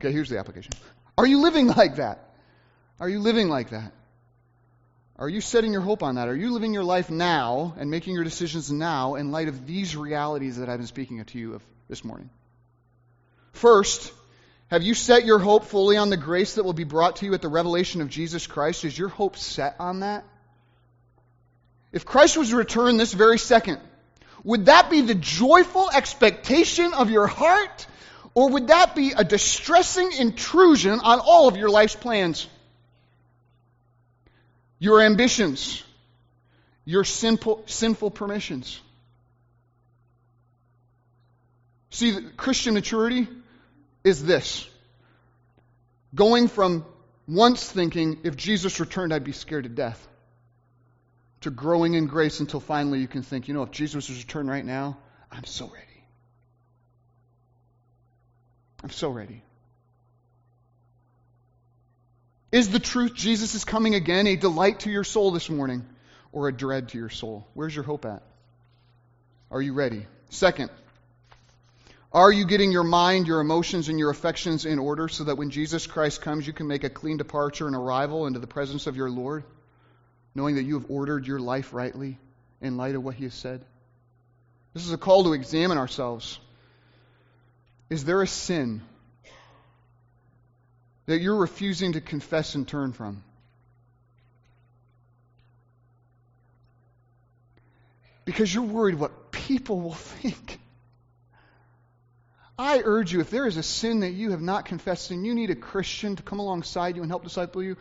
Okay, 0.00 0.12
here's 0.12 0.28
the 0.28 0.38
application. 0.38 0.72
Are 1.16 1.26
you 1.26 1.40
living 1.40 1.66
like 1.66 1.96
that? 1.96 2.30
Are 3.00 3.08
you 3.08 3.18
living 3.18 3.48
like 3.48 3.70
that? 3.70 3.92
Are 5.18 5.28
you 5.28 5.40
setting 5.40 5.72
your 5.72 5.80
hope 5.80 6.04
on 6.04 6.14
that? 6.14 6.28
Are 6.28 6.36
you 6.36 6.52
living 6.52 6.72
your 6.72 6.84
life 6.84 7.10
now 7.10 7.74
and 7.76 7.90
making 7.90 8.14
your 8.14 8.22
decisions 8.22 8.70
now 8.70 9.16
in 9.16 9.32
light 9.32 9.48
of 9.48 9.66
these 9.66 9.96
realities 9.96 10.58
that 10.58 10.68
I've 10.68 10.78
been 10.78 10.86
speaking 10.86 11.24
to 11.24 11.38
you 11.38 11.54
of 11.54 11.62
this 11.88 12.04
morning? 12.04 12.30
First, 13.52 14.12
have 14.68 14.84
you 14.84 14.94
set 14.94 15.24
your 15.24 15.40
hope 15.40 15.64
fully 15.64 15.96
on 15.96 16.10
the 16.10 16.16
grace 16.16 16.54
that 16.54 16.64
will 16.64 16.72
be 16.72 16.84
brought 16.84 17.16
to 17.16 17.26
you 17.26 17.34
at 17.34 17.42
the 17.42 17.48
revelation 17.48 18.00
of 18.00 18.08
Jesus 18.08 18.46
Christ? 18.46 18.84
Is 18.84 18.96
your 18.96 19.08
hope 19.08 19.36
set 19.36 19.74
on 19.80 20.00
that? 20.00 20.24
If 21.90 22.04
Christ 22.04 22.36
was 22.36 22.50
to 22.50 22.56
return 22.56 22.96
this 22.96 23.12
very 23.12 23.38
second, 23.38 23.80
would 24.44 24.66
that 24.66 24.88
be 24.88 25.00
the 25.00 25.16
joyful 25.16 25.90
expectation 25.90 26.94
of 26.94 27.10
your 27.10 27.26
heart? 27.26 27.86
Or 28.34 28.50
would 28.50 28.68
that 28.68 28.94
be 28.94 29.12
a 29.16 29.24
distressing 29.24 30.12
intrusion 30.12 31.00
on 31.00 31.18
all 31.18 31.48
of 31.48 31.56
your 31.56 31.70
life's 31.70 31.96
plans? 31.96 32.46
Your 34.78 35.00
ambitions, 35.02 35.82
your 36.84 37.04
sinful, 37.04 37.64
sinful 37.66 38.10
permissions. 38.12 38.80
See, 41.90 42.16
Christian 42.36 42.74
maturity 42.74 43.26
is 44.04 44.24
this 44.24 44.68
going 46.14 46.48
from 46.48 46.84
once 47.26 47.70
thinking, 47.70 48.20
if 48.22 48.36
Jesus 48.36 48.80
returned, 48.80 49.12
I'd 49.12 49.24
be 49.24 49.32
scared 49.32 49.64
to 49.64 49.68
death, 49.68 50.06
to 51.42 51.50
growing 51.50 51.94
in 51.94 52.06
grace 52.06 52.40
until 52.40 52.60
finally 52.60 53.00
you 53.00 53.08
can 53.08 53.22
think, 53.22 53.48
you 53.48 53.54
know, 53.54 53.62
if 53.62 53.70
Jesus 53.70 54.08
was 54.08 54.18
returned 54.18 54.48
right 54.48 54.64
now, 54.64 54.96
I'm 55.30 55.44
so 55.44 55.66
ready. 55.66 55.84
I'm 58.82 58.90
so 58.90 59.10
ready. 59.10 59.42
Is 62.50 62.70
the 62.70 62.78
truth 62.78 63.14
Jesus 63.14 63.54
is 63.54 63.64
coming 63.64 63.94
again 63.94 64.26
a 64.26 64.36
delight 64.36 64.80
to 64.80 64.90
your 64.90 65.04
soul 65.04 65.30
this 65.30 65.50
morning 65.50 65.84
or 66.32 66.48
a 66.48 66.52
dread 66.52 66.88
to 66.90 66.98
your 66.98 67.10
soul? 67.10 67.46
Where's 67.54 67.74
your 67.74 67.84
hope 67.84 68.06
at? 68.06 68.22
Are 69.50 69.60
you 69.60 69.74
ready? 69.74 70.06
Second, 70.30 70.70
are 72.10 72.32
you 72.32 72.46
getting 72.46 72.72
your 72.72 72.84
mind, 72.84 73.26
your 73.26 73.40
emotions, 73.40 73.90
and 73.90 73.98
your 73.98 74.10
affections 74.10 74.64
in 74.64 74.78
order 74.78 75.08
so 75.08 75.24
that 75.24 75.36
when 75.36 75.50
Jesus 75.50 75.86
Christ 75.86 76.22
comes, 76.22 76.46
you 76.46 76.54
can 76.54 76.66
make 76.66 76.84
a 76.84 76.90
clean 76.90 77.18
departure 77.18 77.66
and 77.66 77.76
arrival 77.76 78.26
into 78.26 78.38
the 78.38 78.46
presence 78.46 78.86
of 78.86 78.96
your 78.96 79.10
Lord, 79.10 79.44
knowing 80.34 80.54
that 80.56 80.64
you 80.64 80.78
have 80.78 80.90
ordered 80.90 81.26
your 81.26 81.40
life 81.40 81.74
rightly 81.74 82.18
in 82.62 82.78
light 82.78 82.94
of 82.94 83.04
what 83.04 83.14
He 83.14 83.24
has 83.24 83.34
said? 83.34 83.62
This 84.72 84.86
is 84.86 84.92
a 84.92 84.98
call 84.98 85.24
to 85.24 85.34
examine 85.34 85.76
ourselves. 85.76 86.38
Is 87.90 88.04
there 88.04 88.22
a 88.22 88.26
sin 88.26 88.80
that 91.08 91.22
you're 91.22 91.36
refusing 91.36 91.94
to 91.94 92.02
confess 92.02 92.54
and 92.54 92.68
turn 92.68 92.92
from? 92.92 93.22
Because 98.26 98.54
you're 98.54 98.64
worried 98.64 98.96
what 98.96 99.32
people 99.32 99.80
will 99.80 99.94
think. 100.20 100.60
I 102.58 102.82
urge 102.84 103.10
you, 103.10 103.20
if 103.20 103.30
there 103.30 103.46
is 103.46 103.56
a 103.56 103.62
sin 103.62 104.00
that 104.00 104.10
you 104.10 104.32
have 104.32 104.42
not 104.42 104.66
confessed 104.66 105.10
and 105.10 105.24
you 105.24 105.34
need 105.34 105.48
a 105.48 105.54
Christian 105.54 106.16
to 106.16 106.22
come 106.22 106.40
alongside 106.40 106.94
you 106.94 107.02
and 107.02 107.10
help 107.10 107.24
disciple 107.24 107.62
you, 107.62 107.78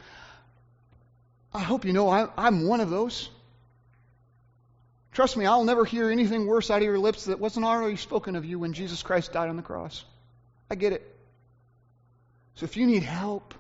I 1.54 1.60
hope 1.60 1.84
you 1.84 1.92
know 1.92 2.08
I, 2.08 2.30
I'm 2.38 2.66
one 2.66 2.80
of 2.80 2.90
those. 2.90 3.30
Trust 5.12 5.36
me, 5.36 5.46
I'll 5.46 5.66
never 5.66 5.84
hear 5.84 6.10
anything 6.10 6.46
worse 6.46 6.72
out 6.72 6.78
of 6.78 6.84
your 6.84 7.00
lips 7.00 7.26
that 7.26 7.42
wasn't 7.42 7.66
already 7.66 7.98
spoken 7.98 8.38
of 8.38 8.46
you 8.46 8.58
when 8.58 8.72
Jesus 8.72 9.04
Christ 9.04 9.34
died 9.34 9.50
on 9.50 9.58
the 9.58 9.64
cross. 9.64 10.06
I 10.72 10.76
get 10.76 10.94
it. 10.94 11.17
So 12.58 12.64
if 12.64 12.76
you 12.76 12.88
need 12.88 13.04
help, 13.04 13.54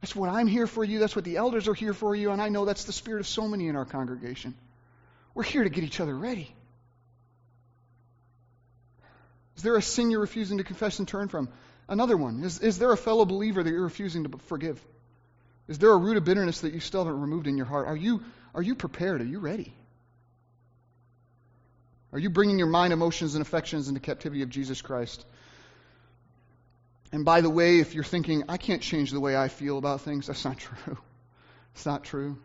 that's 0.00 0.14
what 0.14 0.28
I'm 0.28 0.46
here 0.46 0.66
for 0.66 0.84
you. 0.84 0.98
That's 0.98 1.16
what 1.16 1.24
the 1.24 1.38
elders 1.38 1.68
are 1.68 1.74
here 1.74 1.94
for 1.94 2.14
you. 2.14 2.30
And 2.32 2.40
I 2.40 2.50
know 2.50 2.66
that's 2.66 2.84
the 2.84 2.92
spirit 2.92 3.20
of 3.20 3.26
so 3.26 3.48
many 3.48 3.66
in 3.68 3.76
our 3.76 3.86
congregation. 3.86 4.54
We're 5.32 5.44
here 5.44 5.64
to 5.64 5.70
get 5.70 5.84
each 5.84 6.00
other 6.00 6.14
ready. 6.14 6.54
Is 9.56 9.62
there 9.62 9.74
a 9.76 9.82
sin 9.82 10.10
you're 10.10 10.20
refusing 10.20 10.58
to 10.58 10.64
confess 10.64 10.98
and 10.98 11.08
turn 11.08 11.28
from? 11.28 11.48
Another 11.88 12.16
one. 12.16 12.42
Is, 12.44 12.60
is 12.60 12.78
there 12.78 12.92
a 12.92 12.96
fellow 12.96 13.24
believer 13.24 13.62
that 13.62 13.70
you're 13.70 13.82
refusing 13.82 14.24
to 14.24 14.38
forgive? 14.38 14.78
Is 15.66 15.78
there 15.78 15.90
a 15.90 15.96
root 15.96 16.18
of 16.18 16.24
bitterness 16.24 16.60
that 16.60 16.74
you 16.74 16.80
still 16.80 17.06
haven't 17.06 17.22
removed 17.22 17.46
in 17.46 17.56
your 17.56 17.66
heart? 17.66 17.86
Are 17.88 17.96
you, 17.96 18.22
are 18.54 18.62
you 18.62 18.74
prepared? 18.74 19.22
Are 19.22 19.26
you 19.26 19.38
ready? 19.38 19.72
Are 22.12 22.18
you 22.18 22.28
bringing 22.28 22.58
your 22.58 22.68
mind, 22.68 22.92
emotions, 22.92 23.34
and 23.34 23.40
affections 23.40 23.88
into 23.88 24.00
captivity 24.00 24.42
of 24.42 24.50
Jesus 24.50 24.82
Christ? 24.82 25.24
And 27.14 27.24
by 27.24 27.42
the 27.42 27.48
way, 27.48 27.78
if 27.78 27.94
you're 27.94 28.02
thinking, 28.02 28.42
I 28.48 28.56
can't 28.56 28.82
change 28.82 29.12
the 29.12 29.20
way 29.20 29.36
I 29.36 29.46
feel 29.46 29.78
about 29.78 30.00
things, 30.00 30.26
that's 30.26 30.44
not 30.44 30.58
true. 30.58 30.98
It's 31.72 31.86
not 31.86 32.02
true. 32.02 32.36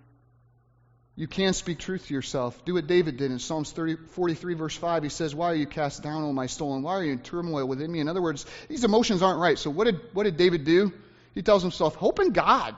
You 1.15 1.27
can 1.27 1.53
speak 1.53 1.79
truth 1.79 2.05
to 2.05 2.13
yourself. 2.13 2.63
Do 2.65 2.75
what 2.75 2.85
David 2.85 3.17
did 3.17 3.31
in 3.31 3.39
Psalms 3.39 3.71
30, 3.71 3.95
43, 3.95 4.53
verse 4.53 4.75
5. 4.75 5.01
He 5.01 5.09
says, 5.09 5.33
Why 5.33 5.47
are 5.47 5.55
you 5.55 5.65
cast 5.65 6.03
down, 6.03 6.21
O 6.21 6.31
my 6.33 6.45
soul, 6.45 6.75
and 6.75 6.83
why 6.83 6.91
are 6.91 7.03
you 7.03 7.13
in 7.13 7.19
turmoil 7.19 7.65
within 7.65 7.91
me? 7.91 7.99
In 7.99 8.07
other 8.07 8.21
words, 8.21 8.45
these 8.67 8.83
emotions 8.83 9.23
aren't 9.23 9.39
right. 9.39 9.57
So 9.57 9.71
what 9.71 9.85
did, 9.85 10.01
what 10.13 10.25
did 10.25 10.37
David 10.37 10.65
do? 10.65 10.93
He 11.33 11.41
tells 11.41 11.63
himself, 11.63 11.95
Hope 11.95 12.19
in 12.19 12.29
God, 12.31 12.75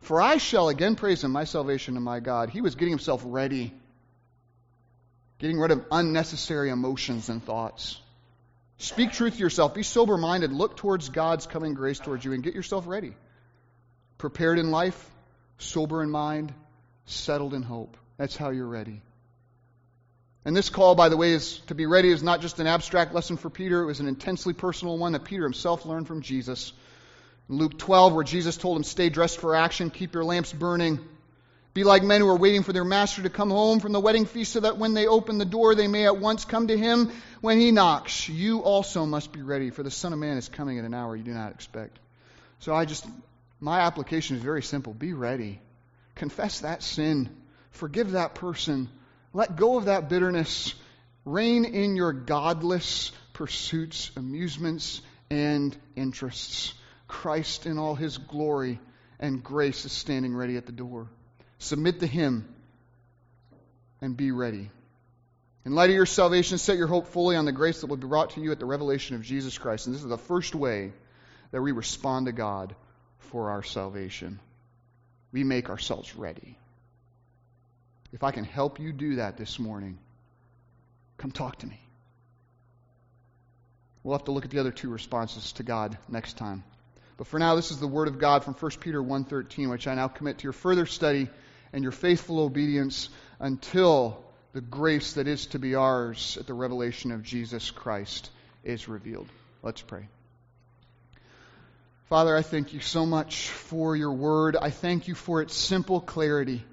for 0.00 0.20
I 0.20 0.36
shall 0.36 0.68
again 0.68 0.94
praise 0.94 1.24
him, 1.24 1.30
my 1.30 1.44
salvation 1.44 1.96
and 1.96 2.04
my 2.04 2.20
God. 2.20 2.50
He 2.50 2.60
was 2.60 2.74
getting 2.74 2.92
himself 2.92 3.22
ready, 3.24 3.72
getting 5.38 5.58
rid 5.58 5.70
of 5.70 5.86
unnecessary 5.90 6.68
emotions 6.68 7.30
and 7.30 7.42
thoughts. 7.42 7.98
Speak 8.80 9.12
truth 9.12 9.34
to 9.34 9.40
yourself. 9.40 9.74
Be 9.74 9.82
sober 9.82 10.16
minded. 10.16 10.54
Look 10.54 10.74
towards 10.74 11.10
God's 11.10 11.46
coming 11.46 11.74
grace 11.74 11.98
towards 11.98 12.24
you 12.24 12.32
and 12.32 12.42
get 12.42 12.54
yourself 12.54 12.86
ready. 12.86 13.14
Prepared 14.16 14.58
in 14.58 14.70
life, 14.70 15.10
sober 15.58 16.02
in 16.02 16.10
mind, 16.10 16.54
settled 17.04 17.52
in 17.52 17.62
hope. 17.62 17.98
That's 18.16 18.36
how 18.36 18.48
you're 18.48 18.66
ready. 18.66 19.02
And 20.46 20.56
this 20.56 20.70
call, 20.70 20.94
by 20.94 21.10
the 21.10 21.18
way, 21.18 21.32
is 21.32 21.58
to 21.66 21.74
be 21.74 21.84
ready 21.84 22.10
is 22.10 22.22
not 22.22 22.40
just 22.40 22.58
an 22.58 22.66
abstract 22.66 23.12
lesson 23.12 23.36
for 23.36 23.50
Peter. 23.50 23.82
It 23.82 23.86
was 23.86 24.00
an 24.00 24.08
intensely 24.08 24.54
personal 24.54 24.96
one 24.96 25.12
that 25.12 25.24
Peter 25.24 25.42
himself 25.42 25.84
learned 25.84 26.06
from 26.06 26.22
Jesus. 26.22 26.72
In 27.50 27.58
Luke 27.58 27.76
12, 27.76 28.14
where 28.14 28.24
Jesus 28.24 28.56
told 28.56 28.78
him, 28.78 28.84
Stay 28.84 29.10
dressed 29.10 29.40
for 29.40 29.54
action, 29.54 29.90
keep 29.90 30.14
your 30.14 30.24
lamps 30.24 30.54
burning. 30.54 31.00
Be 31.72 31.84
like 31.84 32.02
men 32.02 32.20
who 32.20 32.28
are 32.28 32.36
waiting 32.36 32.62
for 32.64 32.72
their 32.72 32.84
master 32.84 33.22
to 33.22 33.30
come 33.30 33.50
home 33.50 33.78
from 33.78 33.92
the 33.92 34.00
wedding 34.00 34.24
feast 34.24 34.52
so 34.54 34.60
that 34.60 34.78
when 34.78 34.94
they 34.94 35.06
open 35.06 35.38
the 35.38 35.44
door, 35.44 35.74
they 35.74 35.86
may 35.86 36.04
at 36.04 36.18
once 36.18 36.44
come 36.44 36.66
to 36.66 36.76
him 36.76 37.12
when 37.40 37.60
he 37.60 37.70
knocks. 37.70 38.28
You 38.28 38.60
also 38.60 39.06
must 39.06 39.32
be 39.32 39.42
ready, 39.42 39.70
for 39.70 39.82
the 39.82 39.90
Son 39.90 40.12
of 40.12 40.18
Man 40.18 40.36
is 40.36 40.48
coming 40.48 40.78
at 40.78 40.84
an 40.84 40.94
hour 40.94 41.16
you 41.16 41.24
do 41.24 41.32
not 41.32 41.52
expect. 41.52 41.98
So 42.60 42.74
I 42.74 42.84
just, 42.84 43.06
my 43.60 43.80
application 43.80 44.36
is 44.36 44.42
very 44.42 44.62
simple. 44.62 44.92
Be 44.92 45.12
ready. 45.12 45.60
Confess 46.14 46.60
that 46.60 46.82
sin. 46.82 47.28
Forgive 47.70 48.12
that 48.12 48.34
person. 48.34 48.88
Let 49.32 49.56
go 49.56 49.76
of 49.78 49.86
that 49.86 50.08
bitterness. 50.08 50.74
Rein 51.24 51.64
in 51.64 51.96
your 51.96 52.12
godless 52.12 53.12
pursuits, 53.32 54.10
amusements, 54.16 55.00
and 55.30 55.76
interests. 55.96 56.74
Christ 57.08 57.66
in 57.66 57.78
all 57.78 57.94
his 57.94 58.18
glory 58.18 58.78
and 59.18 59.42
grace 59.42 59.84
is 59.84 59.92
standing 59.92 60.34
ready 60.34 60.56
at 60.56 60.66
the 60.66 60.72
door. 60.72 61.08
Submit 61.58 62.00
to 62.00 62.06
him 62.06 62.48
and 64.00 64.16
be 64.16 64.30
ready. 64.30 64.70
In 65.64 65.74
light 65.74 65.90
of 65.90 65.96
your 65.96 66.06
salvation, 66.06 66.56
set 66.58 66.78
your 66.78 66.86
hope 66.86 67.08
fully 67.08 67.36
on 67.36 67.44
the 67.44 67.52
grace 67.52 67.80
that 67.80 67.88
will 67.88 67.96
be 67.96 68.06
brought 68.06 68.30
to 68.30 68.40
you 68.40 68.50
at 68.50 68.58
the 68.58 68.66
revelation 68.66 69.16
of 69.16 69.22
Jesus 69.22 69.58
Christ. 69.58 69.86
And 69.86 69.94
this 69.94 70.02
is 70.02 70.08
the 70.08 70.16
first 70.16 70.54
way 70.54 70.92
that 71.50 71.60
we 71.60 71.72
respond 71.72 72.26
to 72.26 72.32
God 72.32 72.74
for 73.18 73.50
our 73.50 73.62
salvation. 73.62 74.40
We 75.32 75.44
make 75.44 75.68
ourselves 75.68 76.16
ready. 76.16 76.56
If 78.12 78.24
I 78.24 78.30
can 78.30 78.44
help 78.44 78.80
you 78.80 78.92
do 78.92 79.16
that 79.16 79.36
this 79.36 79.58
morning, 79.58 79.98
come 81.18 81.30
talk 81.30 81.58
to 81.58 81.66
me. 81.66 81.78
We'll 84.02 84.16
have 84.16 84.24
to 84.24 84.32
look 84.32 84.46
at 84.46 84.50
the 84.50 84.58
other 84.58 84.72
two 84.72 84.88
responses 84.88 85.52
to 85.52 85.62
God 85.62 85.98
next 86.08 86.38
time. 86.38 86.64
But 87.18 87.26
for 87.26 87.38
now, 87.38 87.54
this 87.54 87.70
is 87.70 87.78
the 87.78 87.86
word 87.86 88.08
of 88.08 88.18
God 88.18 88.44
from 88.44 88.54
1 88.54 88.80
Peter 88.80 89.02
1:13, 89.02 89.68
which 89.68 89.86
I 89.86 89.94
now 89.94 90.08
commit 90.08 90.38
to 90.38 90.44
your 90.44 90.54
further 90.54 90.86
study 90.86 91.28
and 91.70 91.82
your 91.82 91.92
faithful 91.92 92.40
obedience 92.40 93.10
until 93.38 94.24
the 94.52 94.60
grace 94.60 95.14
that 95.14 95.28
is 95.28 95.46
to 95.46 95.58
be 95.58 95.74
ours 95.74 96.36
at 96.40 96.46
the 96.46 96.54
revelation 96.54 97.12
of 97.12 97.22
Jesus 97.22 97.70
Christ 97.70 98.30
is 98.64 98.88
revealed. 98.88 99.28
Let's 99.62 99.80
pray. 99.80 100.08
Father, 102.08 102.36
I 102.36 102.42
thank 102.42 102.74
you 102.74 102.80
so 102.80 103.06
much 103.06 103.48
for 103.48 103.94
your 103.94 104.12
word. 104.12 104.56
I 104.60 104.70
thank 104.70 105.06
you 105.06 105.14
for 105.14 105.42
its 105.42 105.54
simple 105.54 106.00
clarity. 106.00 106.64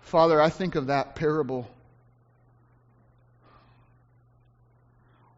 Father, 0.00 0.40
I 0.40 0.48
think 0.48 0.74
of 0.74 0.86
that 0.86 1.14
parable 1.14 1.68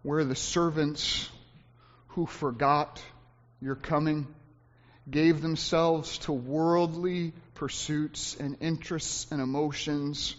where 0.03 0.25
the 0.25 0.37
servants 0.37 1.29
who 2.09 2.27
forgot 2.27 3.03
your 3.61 3.75
coming 3.75 4.27
gave 5.11 5.43
themselves 5.43 6.19
to 6.19 6.33
worldly 6.33 7.33
pursuits 7.65 8.37
and 8.39 8.59
interests 8.61 9.27
and 9.31 9.41
emotions. 9.41 10.37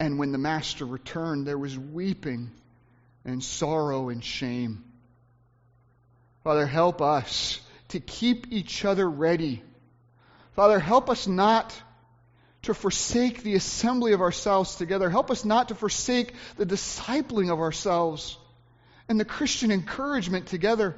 And 0.00 0.18
when 0.18 0.32
the 0.32 0.38
master 0.38 0.84
returned, 0.84 1.46
there 1.46 1.56
was 1.56 1.78
weeping 1.78 2.50
and 3.24 3.44
sorrow 3.44 4.08
and 4.08 4.24
shame. 4.24 4.82
Father, 6.42 6.66
help 6.66 7.00
us 7.00 7.60
to 7.90 8.00
keep 8.00 8.48
each 8.50 8.84
other 8.84 9.08
ready. 9.08 9.62
Father, 10.56 10.80
help 10.80 11.10
us 11.10 11.28
not 11.28 11.72
to 12.62 12.74
forsake 12.74 13.44
the 13.44 13.54
assembly 13.54 14.14
of 14.14 14.20
ourselves 14.20 14.74
together. 14.74 15.08
Help 15.10 15.30
us 15.30 15.44
not 15.44 15.68
to 15.68 15.76
forsake 15.76 16.34
the 16.56 16.66
discipling 16.66 17.52
of 17.52 17.60
ourselves 17.60 18.36
and 19.08 19.20
the 19.20 19.24
Christian 19.24 19.70
encouragement 19.70 20.48
together. 20.48 20.96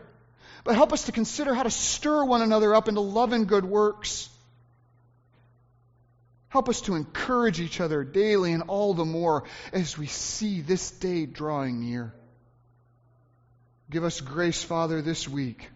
But 0.67 0.75
help 0.75 0.93
us 0.93 1.05
to 1.05 1.13
consider 1.13 1.55
how 1.55 1.63
to 1.63 1.71
stir 1.71 2.25
one 2.25 2.43
another 2.43 2.75
up 2.75 2.89
into 2.89 3.01
love 3.01 3.33
and 3.33 3.47
good 3.47 3.65
works. 3.65 4.29
Help 6.49 6.69
us 6.69 6.81
to 6.83 6.97
encourage 6.97 7.61
each 7.61 7.81
other 7.81 8.03
daily 8.03 8.53
and 8.53 8.65
all 8.65 8.93
the 8.93 9.05
more 9.05 9.45
as 9.73 9.97
we 9.97 10.09
see 10.09 10.63
this 10.63 10.91
day 10.91 11.25
drawing 11.25 11.79
near. 11.79 12.13
Give 13.91 14.03
us 14.03 14.21
grace, 14.21 14.65
Father, 14.65 15.03
this 15.03 15.29
week 15.29 15.71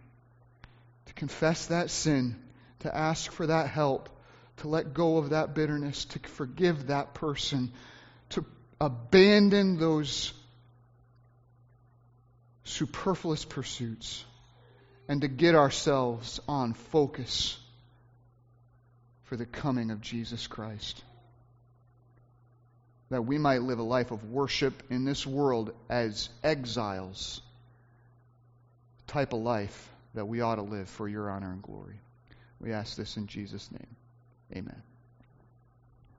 to 1.06 1.14
confess 1.14 1.66
that 1.66 1.90
sin, 1.90 2.34
to 2.80 2.92
ask 2.92 3.30
for 3.30 3.46
that 3.46 3.68
help, 3.68 4.08
to 4.56 4.68
let 4.68 4.92
go 4.92 5.18
of 5.18 5.30
that 5.30 5.54
bitterness, 5.54 6.04
to 6.06 6.18
forgive 6.30 6.88
that 6.88 7.14
person, 7.14 7.72
to 8.30 8.44
abandon 8.80 9.78
those 9.78 10.32
superfluous 12.64 13.44
pursuits, 13.44 14.24
and 15.10 15.22
to 15.22 15.28
get 15.28 15.56
ourselves 15.56 16.38
on 16.46 16.72
focus 16.72 17.58
for 19.24 19.36
the 19.36 19.44
coming 19.44 19.90
of 19.90 20.00
Jesus 20.00 20.46
Christ. 20.46 21.02
That 23.10 23.22
we 23.22 23.36
might 23.36 23.62
live 23.62 23.80
a 23.80 23.82
life 23.82 24.12
of 24.12 24.30
worship 24.30 24.84
in 24.88 25.04
this 25.04 25.26
world 25.26 25.72
as 25.88 26.28
exiles, 26.44 27.42
type 29.08 29.32
of 29.32 29.40
life 29.40 29.90
that 30.14 30.26
we 30.26 30.42
ought 30.42 30.56
to 30.56 30.62
live 30.62 30.88
for 30.88 31.08
your 31.08 31.28
honor 31.28 31.50
and 31.50 31.60
glory. 31.60 31.98
We 32.60 32.72
ask 32.72 32.96
this 32.96 33.16
in 33.16 33.26
Jesus' 33.26 33.68
name. 33.72 33.96
Amen. 34.54 34.80